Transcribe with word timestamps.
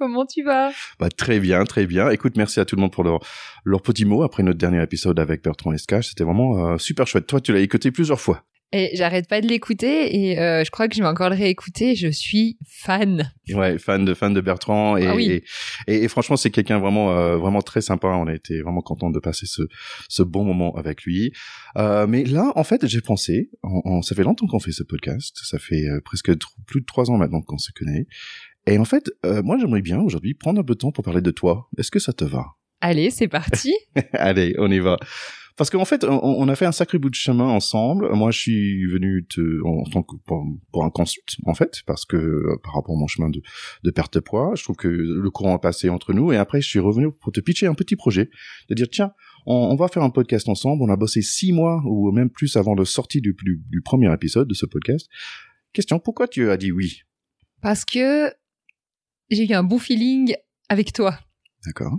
Comment 0.00 0.24
tu 0.24 0.42
vas? 0.42 0.70
Bah, 0.98 1.10
Très 1.10 1.40
bien, 1.40 1.62
très 1.64 1.84
bien. 1.86 2.08
Écoute, 2.08 2.38
merci 2.38 2.58
à 2.58 2.64
tout 2.64 2.74
le 2.74 2.80
monde 2.80 2.90
pour 2.90 3.04
leur, 3.04 3.20
leur 3.66 3.82
petit 3.82 4.06
mot 4.06 4.22
après 4.22 4.42
notre 4.42 4.56
dernier 4.56 4.82
épisode 4.82 5.20
avec 5.20 5.44
Bertrand 5.44 5.72
Escache. 5.74 6.08
C'était 6.08 6.24
vraiment 6.24 6.72
euh, 6.72 6.78
super 6.78 7.06
chouette. 7.06 7.26
Toi, 7.26 7.42
tu 7.42 7.52
l'as 7.52 7.60
écouté 7.60 7.90
plusieurs 7.90 8.18
fois. 8.18 8.42
Et 8.72 8.90
j'arrête 8.94 9.28
pas 9.28 9.40
de 9.40 9.48
l'écouter 9.48 10.14
et 10.30 10.38
euh, 10.38 10.62
je 10.64 10.70
crois 10.70 10.86
que 10.86 10.94
je 10.94 11.02
vais 11.02 11.08
encore 11.08 11.28
le 11.28 11.34
réécouter. 11.34 11.96
Je 11.96 12.06
suis 12.08 12.56
fan. 12.68 13.32
Ouais, 13.52 13.78
fan 13.80 14.04
de 14.04 14.14
fan 14.14 14.32
de 14.32 14.40
Bertrand 14.40 14.96
et 14.96 15.06
Ah 15.08 15.16
oui. 15.16 15.28
et, 15.28 15.44
et- 15.88 16.04
et 16.04 16.08
franchement 16.08 16.36
c'est 16.36 16.52
quelqu'un 16.52 16.78
vraiment 16.78 17.10
euh, 17.18 17.36
vraiment 17.36 17.62
très 17.62 17.80
sympa. 17.80 18.06
On 18.06 18.28
a 18.28 18.32
été 18.32 18.62
vraiment 18.62 18.80
content 18.80 19.10
de 19.10 19.18
passer 19.18 19.46
ce 19.46 19.62
ce 20.08 20.22
bon 20.22 20.44
moment 20.44 20.76
avec 20.76 21.02
lui. 21.02 21.32
Euh, 21.78 22.06
mais 22.06 22.22
là 22.22 22.52
en 22.54 22.62
fait 22.62 22.86
j'ai 22.86 23.00
pensé, 23.00 23.50
on, 23.64 23.82
on- 23.84 24.02
ça 24.02 24.14
fait 24.14 24.22
longtemps 24.22 24.46
qu'on 24.46 24.60
fait 24.60 24.70
ce 24.70 24.84
podcast. 24.84 25.36
Ça 25.42 25.58
fait 25.58 25.88
euh, 25.88 26.00
presque 26.04 26.30
plus 26.68 26.80
de 26.80 26.86
trois 26.86 27.10
ans 27.10 27.16
maintenant 27.16 27.42
qu'on 27.42 27.58
se 27.58 27.72
connaît. 27.72 28.06
Et 28.66 28.78
en 28.78 28.84
fait 28.84 29.10
euh, 29.24 29.42
moi 29.42 29.58
j'aimerais 29.58 29.82
bien 29.82 30.00
aujourd'hui 30.00 30.34
prendre 30.34 30.60
un 30.60 30.64
peu 30.64 30.74
de 30.74 30.78
temps 30.78 30.92
pour 30.92 31.04
parler 31.04 31.22
de 31.22 31.30
toi. 31.30 31.68
Est-ce 31.78 31.90
que 31.90 31.98
ça 31.98 32.12
te 32.12 32.24
va? 32.24 32.44
Allez, 32.80 33.10
c'est 33.10 33.28
parti. 33.28 33.74
Allez, 34.12 34.54
on 34.58 34.70
y 34.70 34.78
va. 34.78 34.98
Parce 35.60 35.68
qu'en 35.68 35.84
fait, 35.84 36.04
on, 36.04 36.22
on 36.22 36.48
a 36.48 36.56
fait 36.56 36.64
un 36.64 36.72
sacré 36.72 36.98
bout 36.98 37.10
de 37.10 37.14
chemin 37.14 37.44
ensemble. 37.44 38.10
Moi, 38.14 38.30
je 38.30 38.38
suis 38.38 38.86
venu 38.86 39.26
te, 39.28 39.62
en 39.62 39.84
tant 39.90 40.02
que 40.02 40.16
pour, 40.24 40.46
pour 40.72 40.84
un 40.84 40.90
consult, 40.90 41.36
en 41.44 41.52
fait, 41.52 41.82
parce 41.86 42.06
que 42.06 42.16
euh, 42.16 42.56
par 42.64 42.72
rapport 42.74 42.94
à 42.94 42.98
mon 42.98 43.06
chemin 43.06 43.28
de, 43.28 43.42
de 43.84 43.90
perte 43.90 44.14
de 44.14 44.20
poids, 44.20 44.52
je 44.56 44.62
trouve 44.62 44.76
que 44.76 44.88
le 44.88 45.30
courant 45.30 45.54
a 45.54 45.58
passé 45.58 45.90
entre 45.90 46.14
nous. 46.14 46.32
Et 46.32 46.38
après, 46.38 46.62
je 46.62 46.68
suis 46.68 46.78
revenu 46.78 47.12
pour 47.12 47.32
te 47.32 47.40
pitcher 47.40 47.66
un 47.66 47.74
petit 47.74 47.94
projet, 47.96 48.30
de 48.70 48.74
dire 48.74 48.88
tiens, 48.90 49.12
on, 49.44 49.54
on 49.54 49.76
va 49.76 49.88
faire 49.88 50.02
un 50.02 50.08
podcast 50.08 50.48
ensemble. 50.48 50.82
On 50.82 50.88
a 50.88 50.96
bossé 50.96 51.20
six 51.20 51.52
mois 51.52 51.82
ou 51.84 52.10
même 52.10 52.30
plus 52.30 52.56
avant 52.56 52.74
la 52.74 52.86
sortie 52.86 53.20
du, 53.20 53.36
du, 53.44 53.62
du 53.68 53.82
premier 53.82 54.10
épisode 54.14 54.48
de 54.48 54.54
ce 54.54 54.64
podcast. 54.64 55.08
Question 55.74 55.98
pourquoi 55.98 56.26
tu 56.26 56.48
as 56.48 56.56
dit 56.56 56.72
oui? 56.72 57.02
Parce 57.60 57.84
que 57.84 58.32
j'ai 59.30 59.50
eu 59.50 59.54
un 59.54 59.62
bon 59.62 59.78
feeling 59.78 60.34
avec 60.68 60.92
toi. 60.92 61.18
D'accord. 61.64 61.98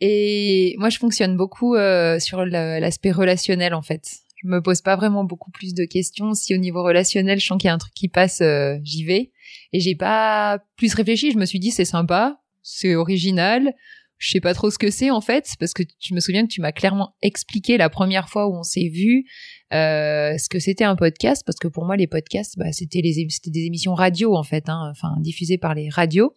Et 0.00 0.74
moi, 0.78 0.88
je 0.88 0.98
fonctionne 0.98 1.36
beaucoup 1.36 1.76
euh, 1.76 2.18
sur 2.18 2.44
l'aspect 2.44 3.12
relationnel, 3.12 3.74
en 3.74 3.82
fait. 3.82 4.02
Je 4.42 4.48
me 4.48 4.60
pose 4.60 4.82
pas 4.82 4.96
vraiment 4.96 5.24
beaucoup 5.24 5.50
plus 5.50 5.74
de 5.74 5.84
questions. 5.84 6.34
Si 6.34 6.54
au 6.54 6.58
niveau 6.58 6.82
relationnel, 6.82 7.40
je 7.40 7.46
sens 7.46 7.58
qu'il 7.58 7.68
y 7.68 7.70
a 7.70 7.74
un 7.74 7.78
truc 7.78 7.94
qui 7.94 8.08
passe, 8.08 8.40
euh, 8.40 8.76
j'y 8.82 9.04
vais. 9.04 9.32
Et 9.72 9.80
j'ai 9.80 9.94
pas 9.94 10.58
plus 10.76 10.92
réfléchi. 10.94 11.30
Je 11.30 11.38
me 11.38 11.46
suis 11.46 11.58
dit, 11.58 11.70
c'est 11.70 11.84
sympa, 11.84 12.40
c'est 12.62 12.94
original. 12.94 13.74
Je 14.18 14.30
sais 14.30 14.40
pas 14.40 14.54
trop 14.54 14.70
ce 14.70 14.78
que 14.78 14.90
c'est 14.90 15.10
en 15.10 15.20
fait, 15.20 15.54
parce 15.60 15.74
que 15.74 15.82
je 16.00 16.14
me 16.14 16.20
souviens 16.20 16.46
que 16.46 16.50
tu 16.50 16.62
m'as 16.62 16.72
clairement 16.72 17.14
expliqué 17.20 17.76
la 17.76 17.90
première 17.90 18.30
fois 18.30 18.48
où 18.48 18.56
on 18.56 18.62
s'est 18.62 18.88
vu 18.88 19.26
euh, 19.72 20.38
ce 20.38 20.48
que 20.48 20.58
c'était 20.58 20.84
un 20.84 20.96
podcast, 20.96 21.42
parce 21.44 21.58
que 21.58 21.68
pour 21.68 21.84
moi 21.84 21.96
les 21.96 22.06
podcasts, 22.06 22.56
bah, 22.56 22.72
c'était 22.72 23.00
les 23.00 23.26
c'était 23.30 23.50
des 23.50 23.66
émissions 23.66 23.94
radio 23.94 24.36
en 24.36 24.42
fait, 24.42 24.68
hein, 24.68 24.88
enfin 24.90 25.14
diffusées 25.20 25.58
par 25.58 25.74
les 25.74 25.88
radios, 25.88 26.34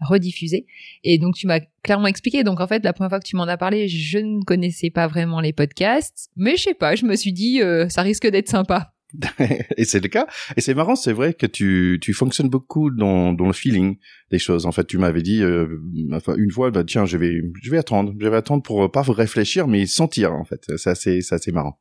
rediffusées. 0.00 0.66
Et 1.02 1.18
donc 1.18 1.34
tu 1.34 1.46
m'as 1.46 1.60
clairement 1.82 2.06
expliqué. 2.06 2.44
Donc 2.44 2.60
en 2.60 2.66
fait, 2.66 2.84
la 2.84 2.92
première 2.92 3.10
fois 3.10 3.20
que 3.20 3.26
tu 3.26 3.36
m'en 3.36 3.44
as 3.48 3.56
parlé, 3.56 3.88
je 3.88 4.18
ne 4.18 4.42
connaissais 4.44 4.90
pas 4.90 5.08
vraiment 5.08 5.40
les 5.40 5.52
podcasts, 5.52 6.30
mais 6.36 6.56
je 6.56 6.62
sais 6.62 6.74
pas, 6.74 6.94
je 6.94 7.04
me 7.04 7.16
suis 7.16 7.32
dit 7.32 7.60
euh, 7.62 7.88
ça 7.88 8.02
risque 8.02 8.28
d'être 8.28 8.48
sympa. 8.48 8.92
et 9.76 9.84
c'est 9.84 10.00
le 10.00 10.08
cas. 10.08 10.26
Et 10.56 10.60
c'est 10.60 10.74
marrant, 10.74 10.94
c'est 10.94 11.12
vrai 11.12 11.32
que 11.34 11.46
tu, 11.46 11.98
tu 12.00 12.12
fonctionnes 12.12 12.50
beaucoup 12.50 12.90
dans, 12.90 13.32
dans 13.32 13.46
le 13.46 13.52
feeling 13.52 13.96
des 14.30 14.38
choses. 14.38 14.66
En 14.66 14.72
fait, 14.72 14.86
tu 14.86 14.98
m'avais 14.98 15.22
dit, 15.22 15.42
euh, 15.42 15.66
enfin, 16.12 16.34
une 16.36 16.50
fois, 16.50 16.70
bah, 16.70 16.84
tiens, 16.84 17.06
je 17.06 17.16
vais, 17.16 17.40
je 17.62 17.70
vais 17.70 17.78
attendre. 17.78 18.14
Je 18.18 18.28
vais 18.28 18.36
attendre 18.36 18.62
pour 18.62 18.84
euh, 18.84 18.88
pas 18.88 19.02
réfléchir, 19.02 19.66
mais 19.66 19.86
sentir, 19.86 20.34
en 20.34 20.44
fait. 20.44 20.62
C'est 20.76 20.90
assez, 20.90 21.20
c'est 21.22 21.34
assez 21.34 21.52
marrant. 21.52 21.80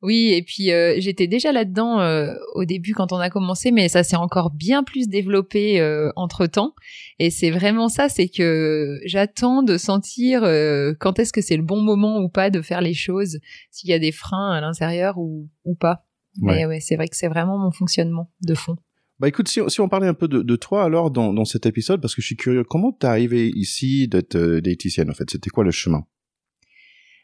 Oui, 0.00 0.32
et 0.32 0.42
puis 0.42 0.70
euh, 0.70 0.94
j'étais 0.98 1.26
déjà 1.26 1.50
là-dedans 1.50 2.00
euh, 2.00 2.32
au 2.54 2.64
début 2.64 2.94
quand 2.94 3.12
on 3.12 3.16
a 3.16 3.30
commencé, 3.30 3.72
mais 3.72 3.88
ça 3.88 4.04
s'est 4.04 4.16
encore 4.16 4.50
bien 4.52 4.84
plus 4.84 5.08
développé 5.08 5.82
entre 6.14 6.46
temps. 6.46 6.74
Et 7.18 7.30
c'est 7.30 7.50
vraiment 7.50 7.88
ça, 7.88 8.08
c'est 8.08 8.28
que 8.28 9.00
j'attends 9.04 9.62
de 9.64 9.76
sentir 9.76 10.44
euh, 10.44 10.94
quand 11.00 11.18
est-ce 11.18 11.32
que 11.32 11.40
c'est 11.40 11.56
le 11.56 11.64
bon 11.64 11.80
moment 11.82 12.18
ou 12.20 12.28
pas 12.28 12.50
de 12.50 12.62
faire 12.62 12.80
les 12.80 12.94
choses, 12.94 13.38
s'il 13.72 13.90
y 13.90 13.92
a 13.92 13.98
des 13.98 14.12
freins 14.12 14.52
à 14.52 14.60
l'intérieur 14.60 15.18
ou, 15.18 15.48
ou 15.64 15.74
pas. 15.74 16.04
Mais 16.40 16.66
ouais, 16.66 16.78
c'est 16.80 16.94
vrai 16.94 17.08
que 17.08 17.16
c'est 17.16 17.26
vraiment 17.28 17.58
mon 17.58 17.72
fonctionnement 17.72 18.30
de 18.42 18.54
fond. 18.54 18.76
Bah 19.18 19.26
écoute, 19.26 19.48
si, 19.48 19.60
on- 19.60 19.68
si 19.68 19.80
on 19.80 19.88
parlait 19.88 20.06
un 20.06 20.14
peu 20.14 20.28
de, 20.28 20.42
de 20.42 20.56
toi 20.56 20.84
alors 20.84 21.10
dans, 21.10 21.32
dans 21.32 21.44
cet 21.44 21.66
épisode, 21.66 22.00
parce 22.00 22.14
que 22.14 22.22
je 22.22 22.26
suis 22.26 22.36
curieux, 22.36 22.62
comment 22.62 22.92
t'es 22.92 23.08
arrivé 23.08 23.50
ici 23.52 24.06
d'être 24.06 24.36
euh, 24.36 24.60
diététicienne 24.60 25.10
en 25.10 25.14
fait? 25.14 25.28
C'était 25.28 25.50
quoi 25.50 25.64
le 25.64 25.72
chemin? 25.72 26.04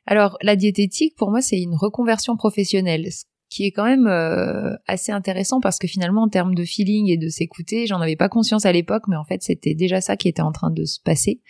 Alors, 0.06 0.36
la 0.42 0.56
diététique, 0.56 1.16
pour 1.16 1.30
moi, 1.30 1.40
c'est 1.40 1.60
une 1.60 1.74
reconversion 1.74 2.36
professionnelle, 2.36 3.10
ce 3.10 3.24
qui 3.48 3.64
est 3.64 3.70
quand 3.70 3.84
même 3.84 4.06
euh, 4.06 4.74
assez 4.86 5.12
intéressant 5.12 5.60
parce 5.60 5.78
que 5.78 5.86
finalement, 5.86 6.22
en 6.22 6.28
termes 6.28 6.54
de 6.54 6.64
feeling 6.64 7.08
et 7.08 7.16
de 7.16 7.28
s'écouter, 7.28 7.86
j'en 7.86 8.00
avais 8.00 8.16
pas 8.16 8.28
conscience 8.28 8.66
à 8.66 8.72
l'époque, 8.72 9.04
mais 9.08 9.16
en 9.16 9.24
fait, 9.24 9.42
c'était 9.42 9.74
déjà 9.74 10.00
ça 10.00 10.16
qui 10.16 10.28
était 10.28 10.42
en 10.42 10.52
train 10.52 10.70
de 10.70 10.84
se 10.84 11.00
passer. 11.00 11.40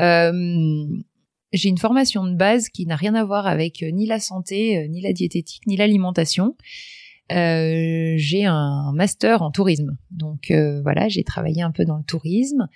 Euh, 0.00 0.86
j'ai 1.52 1.68
une 1.68 1.78
formation 1.78 2.24
de 2.24 2.34
base 2.34 2.68
qui 2.68 2.86
n'a 2.86 2.96
rien 2.96 3.14
à 3.14 3.24
voir 3.24 3.46
avec 3.46 3.82
euh, 3.82 3.90
ni 3.90 4.06
la 4.06 4.20
santé, 4.20 4.86
ni 4.88 5.00
la 5.00 5.12
diététique, 5.12 5.62
ni 5.66 5.76
l'alimentation. 5.76 6.56
J'ai 7.28 8.44
un 8.44 8.92
master 8.94 9.42
en 9.42 9.50
tourisme, 9.50 9.96
donc 10.12 10.52
voilà, 10.84 11.08
j'ai 11.08 11.24
travaillé 11.24 11.60
un 11.60 11.72
peu 11.72 11.84
dans 11.84 11.96
le 11.96 12.04
tourisme, 12.04 12.68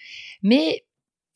mais 0.43 0.83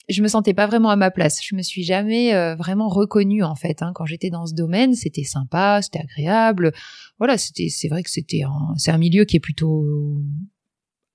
je 0.09 0.23
me 0.23 0.29
sentais 0.29 0.55
pas 0.55 0.67
vraiment 0.67 0.91
à 0.91 0.97
ma 0.97 1.11
place. 1.11 1.41
Je 1.43 1.55
me 1.55 1.63
suis 1.63 1.83
jamais 1.83 2.35
euh, 2.35 2.55
vraiment 2.55 2.89
reconnue 2.89 3.43
en 3.43 3.55
fait. 3.55 3.83
hein. 3.83 3.93
Quand 3.95 4.05
j'étais 4.07 4.31
dans 4.31 4.47
ce 4.47 4.55
domaine, 4.55 4.95
c'était 4.95 5.25
sympa, 5.25 5.81
c'était 5.83 6.01
agréable. 6.01 6.73
Voilà, 7.19 7.39
c'était, 7.39 7.69
c'est 7.69 7.89
vrai 7.89 8.03
que 8.03 8.11
c'était 8.11 8.43
c'est 8.77 8.91
un 8.91 8.99
milieu 8.99 9.25
qui 9.25 9.37
est 9.37 9.41
plutôt 9.41 9.85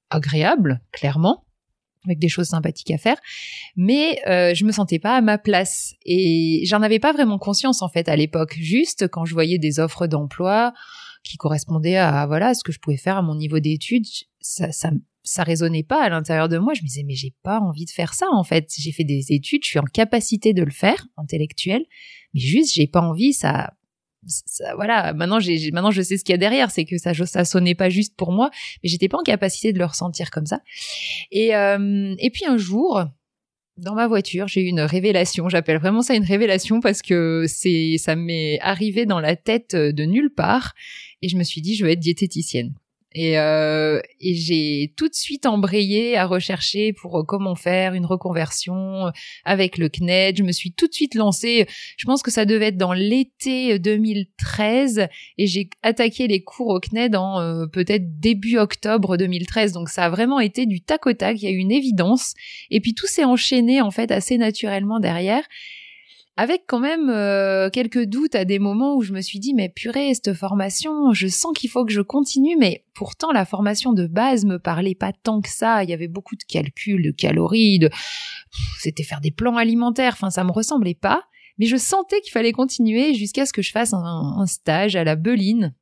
agréable, 0.10 0.82
clairement, 0.92 1.46
avec 2.06 2.20
des 2.20 2.30
choses 2.30 2.48
sympathiques 2.48 2.92
à 2.92 2.98
faire. 2.98 3.18
Mais 3.76 4.20
euh, 4.28 4.54
je 4.56 4.66
me 4.66 4.72
sentais 4.72 5.00
pas 5.00 5.16
à 5.16 5.22
ma 5.22 5.38
place 5.38 5.94
et 6.06 6.64
j'en 6.66 6.82
avais 6.82 7.00
pas 7.00 7.14
vraiment 7.14 7.38
conscience 7.38 7.82
en 7.82 7.90
fait 7.90 8.10
à 8.10 8.16
l'époque. 8.16 8.56
Juste 8.60 9.08
quand 9.08 9.26
je 9.26 9.34
voyais 9.34 9.60
des 9.60 9.80
offres 9.80 10.08
d'emploi 10.08 10.74
qui 11.24 11.38
correspondaient 11.38 11.98
à 11.98 12.26
voilà 12.26 12.54
ce 12.54 12.64
que 12.64 12.72
je 12.72 12.80
pouvais 12.80 12.98
faire 12.98 13.18
à 13.18 13.22
mon 13.22 13.36
niveau 13.36 13.60
d'études, 13.60 14.06
ça, 14.40 14.72
ça 14.72 14.90
ça 15.24 15.44
résonnait 15.44 15.84
pas 15.84 16.04
à 16.04 16.10
l'intérieur 16.10 16.50
de 16.50 16.58
moi. 16.58 16.74
Je 16.74 16.82
me 16.82 16.88
disais, 16.88 17.04
mais 17.04 17.16
j'ai 17.16 17.34
pas 17.44 17.60
envie 17.60 17.86
de 17.86 17.92
faire 17.92 18.14
ça, 18.14 18.28
en 18.32 18.44
fait. 18.44 18.72
J'ai 18.78 18.92
fait 18.92 19.04
des 19.04 19.32
études, 19.32 19.64
je 19.64 19.70
suis 19.70 19.80
en 19.80 19.84
capacité 19.84 20.54
de 20.54 20.64
le 20.64 20.72
faire, 20.72 21.08
intellectuelle, 21.18 21.86
mais 22.34 22.40
juste, 22.40 22.74
j'ai 22.74 22.88
pas 22.88 23.02
envie, 23.02 23.34
ça, 23.34 23.74
ça 24.28 24.76
voilà. 24.76 25.14
Maintenant, 25.14 25.40
j'ai, 25.40 25.72
maintenant, 25.72 25.92
je 25.92 26.02
sais 26.02 26.18
ce 26.18 26.24
qu'il 26.24 26.34
y 26.34 26.36
a 26.36 26.38
derrière, 26.38 26.72
c'est 26.72 26.86
que 26.86 26.98
ça, 26.98 27.14
ça 27.14 27.46
sonnait 27.46 27.76
pas 27.76 27.90
juste 27.90 28.16
pour 28.16 28.32
moi, 28.32 28.50
mais 28.84 28.90
j'étais 28.90 29.08
pas 29.08 29.18
en 29.18 29.24
capacité 29.24 29.74
de 29.74 29.80
le 29.80 29.86
ressentir 29.86 30.32
comme 30.32 30.46
ça. 30.46 30.62
Et, 31.32 31.56
euh, 31.56 32.16
et 32.20 32.30
puis 32.30 32.46
un 32.46 32.58
jour, 32.58 33.06
dans 33.78 33.96
ma 33.96 34.08
voiture, 34.08 34.48
j'ai 34.48 34.62
eu 34.62 34.68
une 34.68 34.82
révélation. 34.82 35.50
J'appelle 35.50 35.78
vraiment 35.78 36.02
ça 36.02 36.16
une 36.16 36.24
révélation 36.24 36.82
parce 36.82 37.02
que 37.02 37.46
c'est, 37.48 37.98
ça 37.98 38.16
m'est 38.16 38.60
arrivé 38.62 39.06
dans 39.06 39.20
la 39.20 39.36
tête 39.36 39.76
de 39.76 40.04
nulle 40.04 40.34
part. 40.34 40.74
Et 41.22 41.30
je 41.30 41.38
me 41.38 41.44
suis 41.44 41.62
dit, 41.62 41.76
je 41.76 41.86
vais 41.86 41.94
être 41.94 42.00
diététicienne. 42.00 42.74
Et, 43.16 43.40
euh, 43.40 44.00
et 44.20 44.36
j'ai 44.36 44.94
tout 44.96 45.08
de 45.08 45.16
suite 45.16 45.48
embrayé 45.48 46.16
à 46.16 46.28
rechercher 46.28 46.94
pour 46.94 47.18
euh, 47.18 47.24
comment 47.24 47.56
faire 47.56 47.96
une 47.96 48.06
reconversion 48.06 49.08
euh, 49.08 49.12
avec 49.46 49.80
le 49.80 49.90
CNED. 49.90 50.38
Je 50.38 50.44
me 50.44 50.52
suis 50.52 50.74
tout 50.74 50.88
de 50.88 50.94
suite 50.94 51.16
lancée. 51.16 51.68
Je 51.98 52.06
pense 52.06 52.22
que 52.22 52.30
ça 52.30 52.46
devait 52.46 52.68
être 52.68 52.78
dans 52.78 52.94
l'été 52.94 53.80
2013 53.80 55.08
et 55.40 55.48
j'ai 55.48 55.72
attaqué 55.82 56.28
les 56.28 56.44
cours 56.44 56.68
au 56.68 56.80
CNED 56.80 57.16
en 57.16 57.40
euh, 57.40 57.66
peut-être 57.66 58.20
début 58.20 58.58
octobre 58.58 59.18
2013. 59.18 59.72
Donc 59.74 59.90
ça 59.90 60.06
a 60.06 60.10
vraiment 60.10 60.40
été 60.40 60.68
du 60.68 60.82
tac 60.82 61.08
au 61.08 61.14
tac. 61.14 61.42
Il 61.42 61.46
y 61.46 61.48
a 61.48 61.52
eu 61.52 61.58
une 61.58 61.72
évidence. 61.72 62.36
Et 62.70 62.80
puis 62.80 62.94
tout 62.94 63.08
s'est 63.08 63.26
enchaîné 63.26 63.82
en 63.82 63.90
fait 63.90 64.12
assez 64.12 64.38
naturellement 64.38 65.00
derrière 65.00 65.44
avec 66.40 66.64
quand 66.68 66.80
même 66.80 67.10
euh, 67.10 67.70
quelques 67.70 68.06
doutes 68.06 68.34
à 68.34 68.46
des 68.46 68.60
moments 68.60 68.96
où 68.96 69.02
je 69.02 69.12
me 69.12 69.20
suis 69.20 69.40
dit 69.40 69.54
mais 69.54 69.68
purée 69.68 70.14
cette 70.14 70.34
formation 70.34 71.12
je 71.12 71.28
sens 71.28 71.52
qu'il 71.54 71.70
faut 71.70 71.84
que 71.84 71.92
je 71.92 72.00
continue 72.00 72.56
mais 72.58 72.86
pourtant 72.94 73.34
la 73.34 73.44
formation 73.44 73.92
de 73.92 74.08
base 74.08 74.46
me 74.46 74.58
parlait 74.58 74.96
pas 74.96 75.12
tant 75.12 75.42
que 75.42 75.50
ça. 75.50 75.84
Il 75.84 75.90
y 75.90 75.94
avait 75.94 76.08
beaucoup 76.08 76.38
de 76.38 76.44
calculs 76.44 77.04
de 77.04 77.12
calories 77.12 77.80
de 77.80 77.90
c'était 78.80 79.04
faire 79.04 79.20
des 79.20 79.32
plans 79.32 79.58
alimentaires. 79.58 80.14
Enfin 80.14 80.30
ça 80.30 80.46
me 80.46 80.52
ressemblait 80.52 80.96
pas. 80.96 81.24
Mais 81.58 81.66
je 81.66 81.76
sentais 81.76 82.22
qu'il 82.22 82.32
fallait 82.32 82.54
continuer 82.54 83.14
jusqu'à 83.16 83.46
ce 83.46 83.52
que 83.52 83.62
je 83.62 83.72
fasse 83.72 83.94
un, 83.94 83.98
un 84.38 84.46
stage 84.46 84.96
à 84.96 85.04
la 85.04 85.18
Beline 85.18 85.76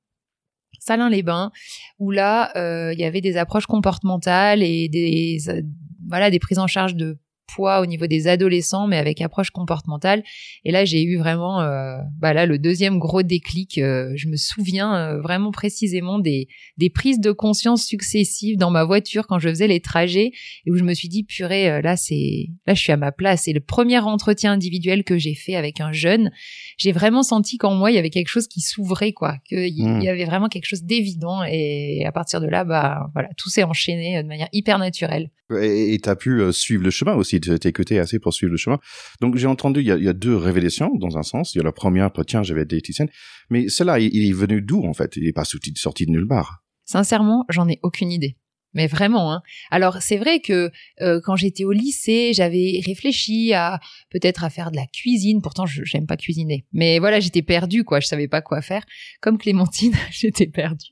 Salins-les-Bains, 0.79 1.51
où 1.99 2.09
là, 2.09 2.51
euh, 2.55 2.93
il 2.93 2.99
y 2.99 3.03
avait 3.03 3.21
des 3.21 3.37
approches 3.37 3.67
comportementales 3.67 4.63
et 4.63 4.89
des, 4.89 5.37
euh, 5.49 5.61
voilà, 6.07 6.31
des 6.31 6.39
prises 6.39 6.59
en 6.59 6.67
charge 6.67 6.95
de 6.95 7.19
poids 7.47 7.81
au 7.81 7.85
niveau 7.85 8.05
des 8.05 8.27
adolescents, 8.27 8.85
mais 8.87 8.97
avec 8.97 9.21
approche 9.21 9.49
comportementale. 9.49 10.23
Et 10.65 10.71
là, 10.71 10.85
j'ai 10.85 11.01
eu 11.01 11.17
vraiment, 11.17 11.61
euh, 11.61 11.97
bah 12.19 12.33
là, 12.33 12.45
le 12.45 12.59
deuxième 12.59 12.99
gros 12.99 13.23
déclic. 13.23 13.77
Euh, 13.77 14.11
je 14.15 14.27
me 14.27 14.35
souviens 14.35 14.95
euh, 14.95 15.21
vraiment 15.21 15.51
précisément 15.51 16.19
des, 16.19 16.47
des 16.77 16.89
prises 16.89 17.19
de 17.19 17.31
conscience 17.31 17.83
successives 17.83 18.57
dans 18.57 18.69
ma 18.69 18.83
voiture 18.83 19.25
quand 19.25 19.39
je 19.39 19.49
faisais 19.49 19.67
les 19.67 19.79
trajets 19.79 20.31
et 20.65 20.71
où 20.71 20.77
je 20.77 20.83
me 20.83 20.93
suis 20.93 21.09
dit, 21.09 21.23
purée, 21.23 21.81
là, 21.81 21.97
c'est, 21.97 22.49
là, 22.67 22.73
je 22.75 22.81
suis 22.81 22.91
à 22.91 22.97
ma 22.97 23.11
place. 23.11 23.47
Et 23.47 23.53
le 23.53 23.61
premier 23.61 23.99
entretien 23.99 24.51
individuel 24.51 25.03
que 25.03 25.17
j'ai 25.17 25.33
fait 25.33 25.55
avec 25.55 25.81
un 25.81 25.91
jeune, 25.91 26.31
j'ai 26.77 26.91
vraiment 26.91 27.23
senti 27.23 27.57
qu'en 27.57 27.73
moi, 27.73 27.89
il 27.89 27.95
y 27.95 27.97
avait 27.97 28.09
quelque 28.11 28.27
chose 28.27 28.47
qui 28.47 28.61
s'ouvrait, 28.61 29.13
quoi, 29.13 29.37
qu'il 29.47 29.87
Hmm. 29.87 30.01
y 30.01 30.09
avait 30.09 30.25
vraiment 30.25 30.49
quelque 30.49 30.65
chose 30.65 30.83
d'évident. 30.83 31.43
Et 31.43 32.03
à 32.05 32.11
partir 32.11 32.41
de 32.41 32.47
là, 32.47 32.63
bah, 32.63 33.09
voilà, 33.13 33.29
tout 33.37 33.49
s'est 33.49 33.63
enchaîné 33.63 34.21
de 34.21 34.27
manière 34.27 34.49
hyper 34.51 34.79
naturelle. 34.79 35.29
Et 35.61 35.97
tu 36.01 36.09
as 36.09 36.15
pu 36.15 36.41
euh, 36.41 36.51
suivre 36.51 36.83
le 36.83 36.89
chemin 36.89 37.15
aussi, 37.15 37.39
tu 37.39 37.57
t'es 37.57 37.69
écouté 37.69 37.99
assez 37.99 38.19
pour 38.19 38.33
suivre 38.33 38.51
le 38.51 38.57
chemin. 38.57 38.79
Donc 39.21 39.37
j'ai 39.37 39.47
entendu, 39.47 39.79
il 39.79 39.87
y, 39.87 39.91
a, 39.91 39.97
il 39.97 40.03
y 40.03 40.09
a 40.09 40.13
deux 40.13 40.35
révélations 40.35 40.93
dans 40.95 41.17
un 41.17 41.23
sens. 41.23 41.55
Il 41.55 41.59
y 41.59 41.61
a 41.61 41.63
la 41.63 41.71
première, 41.71 42.11
bah, 42.11 42.23
tiens, 42.25 42.43
j'avais 42.43 42.65
des 42.65 42.75
diététicienne. 42.75 43.09
Mais 43.49 43.69
celle-là, 43.69 43.99
il, 43.99 44.13
il 44.13 44.29
est 44.29 44.33
venu 44.33 44.61
d'où 44.61 44.83
en 44.83 44.93
fait? 44.93 45.15
Il 45.15 45.25
est 45.25 45.33
pas 45.33 45.45
sorti 45.45 46.05
de 46.05 46.11
nulle 46.11 46.27
part. 46.27 46.63
Sincèrement, 46.83 47.45
j'en 47.49 47.67
ai 47.69 47.79
aucune 47.83 48.11
idée. 48.11 48.37
Mais 48.77 48.85
vraiment, 48.85 49.33
hein. 49.33 49.41
Alors 49.71 50.03
c'est 50.03 50.17
vrai 50.17 50.39
que 50.39 50.69
euh, 51.01 51.19
quand 51.23 51.35
j'étais 51.35 51.65
au 51.65 51.71
lycée, 51.71 52.31
j'avais 52.33 52.79
réfléchi 52.85 53.51
à 53.51 53.79
peut-être 54.11 54.43
à 54.43 54.51
faire 54.51 54.69
de 54.69 54.75
la 54.75 54.85
cuisine. 54.85 55.41
Pourtant, 55.41 55.65
je 55.65 55.83
j'aime 55.83 56.05
pas 56.05 56.15
cuisiner. 56.15 56.63
Mais 56.73 56.99
voilà, 56.99 57.19
j'étais 57.19 57.41
perdue, 57.41 57.83
quoi. 57.83 57.99
Je 58.01 58.05
savais 58.05 58.27
pas 58.27 58.43
quoi 58.43 58.61
faire. 58.61 58.85
Comme 59.19 59.39
Clémentine, 59.39 59.95
j'étais 60.11 60.45
perdue. 60.45 60.91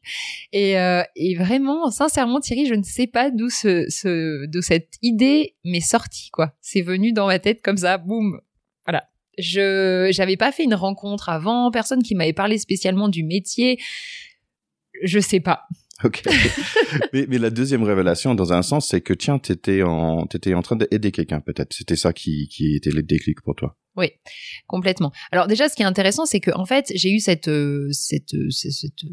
Et, 0.51 0.79
euh, 0.79 1.03
et 1.15 1.35
vraiment, 1.35 1.91
sincèrement, 1.91 2.39
Thierry, 2.39 2.65
je 2.65 2.73
ne 2.73 2.81
sais 2.81 3.05
pas 3.05 3.29
d'où 3.29 3.51
ce, 3.51 3.85
cette 4.61 4.93
idée 5.03 5.55
m'est 5.63 5.79
sortie, 5.79 6.31
quoi. 6.31 6.55
C'est 6.61 6.81
venu 6.81 7.13
dans 7.13 7.27
ma 7.27 7.37
tête 7.37 7.61
comme 7.61 7.77
ça, 7.77 7.99
boum. 7.99 8.41
Voilà. 8.87 9.07
Je 9.37 10.09
j'avais 10.11 10.37
pas 10.37 10.51
fait 10.51 10.63
une 10.63 10.73
rencontre 10.73 11.29
avant, 11.29 11.69
personne 11.69 12.01
qui 12.01 12.15
m'avait 12.15 12.33
parlé 12.33 12.57
spécialement 12.57 13.09
du 13.09 13.23
métier. 13.23 13.77
Je 15.03 15.19
sais 15.19 15.39
pas. 15.39 15.67
Ok. 16.03 16.23
mais, 17.13 17.37
la 17.37 17.49
deuxième 17.49 17.83
révélation, 17.83 18.35
dans 18.35 18.51
un 18.51 18.61
sens, 18.61 18.89
c'est 18.89 19.01
que 19.01 19.13
tiens, 19.13 19.39
t'étais 19.39 19.81
en, 19.81 20.25
t'étais 20.25 20.53
en 20.53 20.61
train 20.61 20.75
d'aider 20.75 21.11
quelqu'un, 21.11 21.39
peut-être. 21.39 21.73
C'était 21.73 21.95
ça 21.95 22.11
qui, 22.11 22.49
qui 22.49 22.75
était 22.75 22.91
le 22.91 23.01
déclic 23.01 23.41
pour 23.41 23.55
toi. 23.55 23.77
Oui, 23.95 24.09
complètement. 24.67 25.13
Alors 25.31 25.47
déjà, 25.47 25.69
ce 25.69 25.75
qui 25.75 25.83
est 25.83 25.85
intéressant, 25.85 26.25
c'est 26.25 26.41
que 26.41 26.51
en 26.51 26.65
fait, 26.65 26.91
j'ai 26.93 27.11
eu 27.11 27.19
cette 27.19 27.47
euh, 27.47 27.87
cette, 27.91 28.33
euh, 28.33 28.49
cette 28.49 28.73
cette 28.73 29.05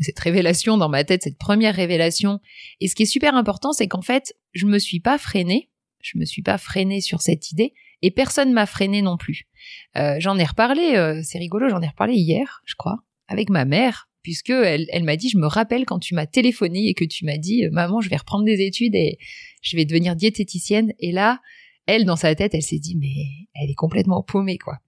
cette 0.00 0.18
révélation 0.20 0.78
dans 0.78 0.88
ma 0.88 1.02
tête, 1.02 1.24
cette 1.24 1.38
première 1.38 1.74
révélation. 1.74 2.38
Et 2.80 2.86
ce 2.86 2.94
qui 2.94 3.02
est 3.02 3.06
super 3.06 3.34
important, 3.34 3.72
c'est 3.72 3.88
qu'en 3.88 4.02
fait, 4.02 4.36
je 4.52 4.66
me 4.66 4.78
suis 4.78 5.00
pas 5.00 5.18
freinée. 5.18 5.70
Je 6.00 6.18
me 6.18 6.24
suis 6.24 6.42
pas 6.42 6.56
freinée 6.56 7.00
sur 7.00 7.20
cette 7.20 7.50
idée. 7.50 7.74
Et 8.02 8.10
personne 8.10 8.52
m'a 8.52 8.66
freinée 8.66 9.02
non 9.02 9.16
plus. 9.16 9.48
Euh, 9.96 10.16
j'en 10.18 10.38
ai 10.38 10.44
reparlé, 10.44 10.94
euh, 10.94 11.20
c'est 11.24 11.38
rigolo, 11.38 11.68
j'en 11.68 11.82
ai 11.82 11.88
reparlé 11.88 12.14
hier, 12.14 12.62
je 12.64 12.74
crois, 12.76 12.98
avec 13.26 13.50
ma 13.50 13.64
mère, 13.64 14.07
puisque 14.22 14.50
elle, 14.50 15.04
m'a 15.04 15.16
dit, 15.16 15.28
je 15.28 15.38
me 15.38 15.46
rappelle 15.46 15.84
quand 15.84 15.98
tu 15.98 16.14
m'as 16.14 16.26
téléphoné 16.26 16.88
et 16.88 16.94
que 16.94 17.04
tu 17.04 17.24
m'as 17.24 17.38
dit, 17.38 17.64
euh, 17.64 17.70
maman, 17.70 18.00
je 18.00 18.08
vais 18.08 18.16
reprendre 18.16 18.44
des 18.44 18.60
études 18.60 18.94
et 18.94 19.18
je 19.62 19.76
vais 19.76 19.84
devenir 19.84 20.16
diététicienne. 20.16 20.92
Et 20.98 21.12
là, 21.12 21.40
elle, 21.86 22.04
dans 22.04 22.16
sa 22.16 22.34
tête, 22.34 22.54
elle 22.54 22.62
s'est 22.62 22.78
dit, 22.78 22.96
mais 22.96 23.14
elle 23.54 23.70
est 23.70 23.74
complètement 23.74 24.22
paumée, 24.22 24.58
quoi. 24.58 24.78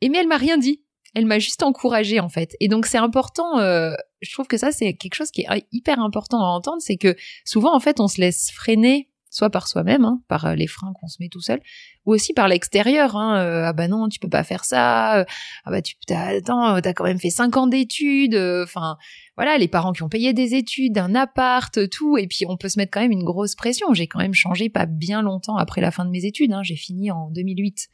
Et 0.00 0.08
mais 0.08 0.18
elle 0.18 0.28
m'a 0.28 0.36
rien 0.36 0.58
dit. 0.58 0.82
Elle 1.14 1.26
m'a 1.26 1.38
juste 1.38 1.62
encouragée, 1.62 2.20
en 2.20 2.28
fait. 2.28 2.56
Et 2.60 2.68
donc, 2.68 2.86
c'est 2.86 2.98
important, 2.98 3.58
euh, 3.58 3.92
je 4.20 4.32
trouve 4.32 4.46
que 4.46 4.56
ça, 4.56 4.72
c'est 4.72 4.94
quelque 4.94 5.14
chose 5.14 5.30
qui 5.30 5.42
est 5.42 5.66
hyper 5.70 6.00
important 6.00 6.40
à 6.40 6.46
entendre, 6.46 6.80
c'est 6.80 6.96
que 6.96 7.16
souvent, 7.44 7.74
en 7.74 7.80
fait, 7.80 8.00
on 8.00 8.08
se 8.08 8.20
laisse 8.20 8.50
freiner 8.52 9.08
soit 9.34 9.50
par 9.50 9.66
soi-même, 9.66 10.04
hein, 10.04 10.22
par 10.28 10.46
euh, 10.46 10.54
les 10.54 10.68
freins 10.68 10.92
qu'on 10.94 11.08
se 11.08 11.16
met 11.18 11.28
tout 11.28 11.40
seul, 11.40 11.60
ou 12.06 12.12
aussi 12.14 12.32
par 12.32 12.46
l'extérieur. 12.46 13.16
Hein, 13.16 13.38
euh, 13.38 13.64
ah 13.66 13.72
bah 13.72 13.88
non, 13.88 14.08
tu 14.08 14.20
peux 14.20 14.28
pas 14.28 14.44
faire 14.44 14.64
ça. 14.64 15.18
euh, 15.18 15.24
ah 15.64 15.70
bah 15.72 15.82
tu 15.82 15.96
t'as, 16.06 16.36
attends, 16.36 16.80
t'as 16.80 16.92
quand 16.92 17.04
même 17.04 17.18
fait 17.18 17.30
cinq 17.30 17.56
ans 17.56 17.66
d'études. 17.66 18.36
Enfin, 18.36 18.96
voilà, 19.36 19.58
les 19.58 19.66
parents 19.66 19.92
qui 19.92 20.04
ont 20.04 20.08
payé 20.08 20.32
des 20.32 20.54
études, 20.54 20.96
un 20.98 21.16
appart, 21.16 21.90
tout, 21.90 22.16
et 22.16 22.28
puis 22.28 22.46
on 22.48 22.56
peut 22.56 22.68
se 22.68 22.78
mettre 22.78 22.92
quand 22.92 23.00
même 23.00 23.10
une 23.10 23.24
grosse 23.24 23.56
pression. 23.56 23.92
J'ai 23.92 24.06
quand 24.06 24.20
même 24.20 24.34
changé 24.34 24.68
pas 24.68 24.86
bien 24.86 25.20
longtemps 25.20 25.56
après 25.56 25.80
la 25.80 25.90
fin 25.90 26.04
de 26.04 26.10
mes 26.10 26.24
études. 26.24 26.52
Hein, 26.52 26.62
j'ai 26.62 26.76
fini 26.76 27.10
en 27.10 27.30
2008. 27.30 27.88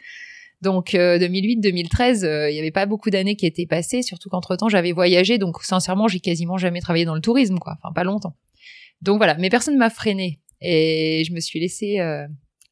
Donc 0.61 0.95
euh, 0.95 1.19
2008-2013, 1.19 2.25
euh, 2.25 2.51
il 2.51 2.57
y 2.57 2.59
avait 2.59 2.71
pas 2.71 2.85
beaucoup 2.85 3.09
d'années 3.09 3.35
qui 3.35 3.47
étaient 3.47 3.65
passées, 3.65 4.03
surtout 4.03 4.29
qu'entre 4.29 4.57
temps 4.57 4.69
j'avais 4.69 4.93
voyagé, 4.93 5.39
donc 5.39 5.63
sincèrement 5.63 6.07
j'ai 6.07 6.21
quasiment 6.21 6.59
jamais 6.59 6.83
travaillé 6.83 7.07
dans 7.07 7.15
le 7.15 7.23
tourisme, 7.23 7.59
quoi. 7.59 7.79
Enfin 7.83 7.95
pas 7.95 8.05
longtemps. 8.05 8.37
Donc 9.01 9.17
voilà, 9.17 9.37
mais 9.37 9.49
personne 9.49 9.79
m'a 9.79 9.89
freiné 9.89 10.39
et 10.61 11.23
je 11.27 11.33
me 11.33 11.41
suis 11.41 11.61
laissée 11.61 12.01
euh, 12.01 12.27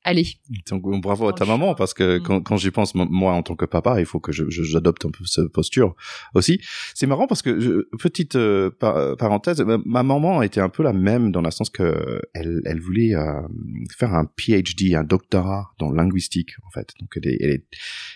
aller. 0.04 0.26
Donc, 0.70 0.82
bravo 1.02 1.28
à 1.28 1.32
ta 1.34 1.44
maman 1.44 1.74
parce 1.74 1.92
que 1.92 2.18
Mm. 2.18 2.22
quand, 2.22 2.40
quand 2.40 2.56
j'y 2.56 2.70
pense, 2.70 2.94
moi 2.94 3.32
en 3.34 3.42
tant 3.42 3.56
que 3.56 3.66
papa, 3.66 4.00
il 4.00 4.06
faut 4.06 4.20
que 4.20 4.32
j'adopte 4.32 5.04
un 5.04 5.10
peu 5.10 5.24
cette 5.26 5.48
posture 5.48 5.94
aussi. 6.34 6.60
C'est 6.94 7.06
marrant 7.06 7.26
parce 7.26 7.42
que 7.42 7.60
je- 7.60 7.84
petite 7.98 8.36
euh, 8.36 8.70
par- 8.70 9.16
parenthèse, 9.16 9.60
ma, 9.60 9.76
ma 9.84 10.02
maman 10.02 10.40
était 10.42 10.60
un 10.60 10.70
peu 10.70 10.82
la 10.82 10.94
même 10.94 11.30
dans 11.30 11.42
le 11.42 11.50
sens 11.50 11.68
que 11.68 12.22
elle, 12.32 12.62
elle 12.64 12.80
voulait 12.80 13.14
euh, 13.14 13.42
faire 13.98 14.14
un 14.14 14.24
PhD, 14.36 14.94
un 14.94 15.04
doctorat 15.04 15.72
dans 15.78 15.90
linguistique 15.92 16.52
en 16.66 16.70
fait. 16.70 16.92
Donc 17.00 17.10
elle, 17.16 17.26
est- 17.30 17.38
elle, 17.42 17.50
est- 17.50 17.66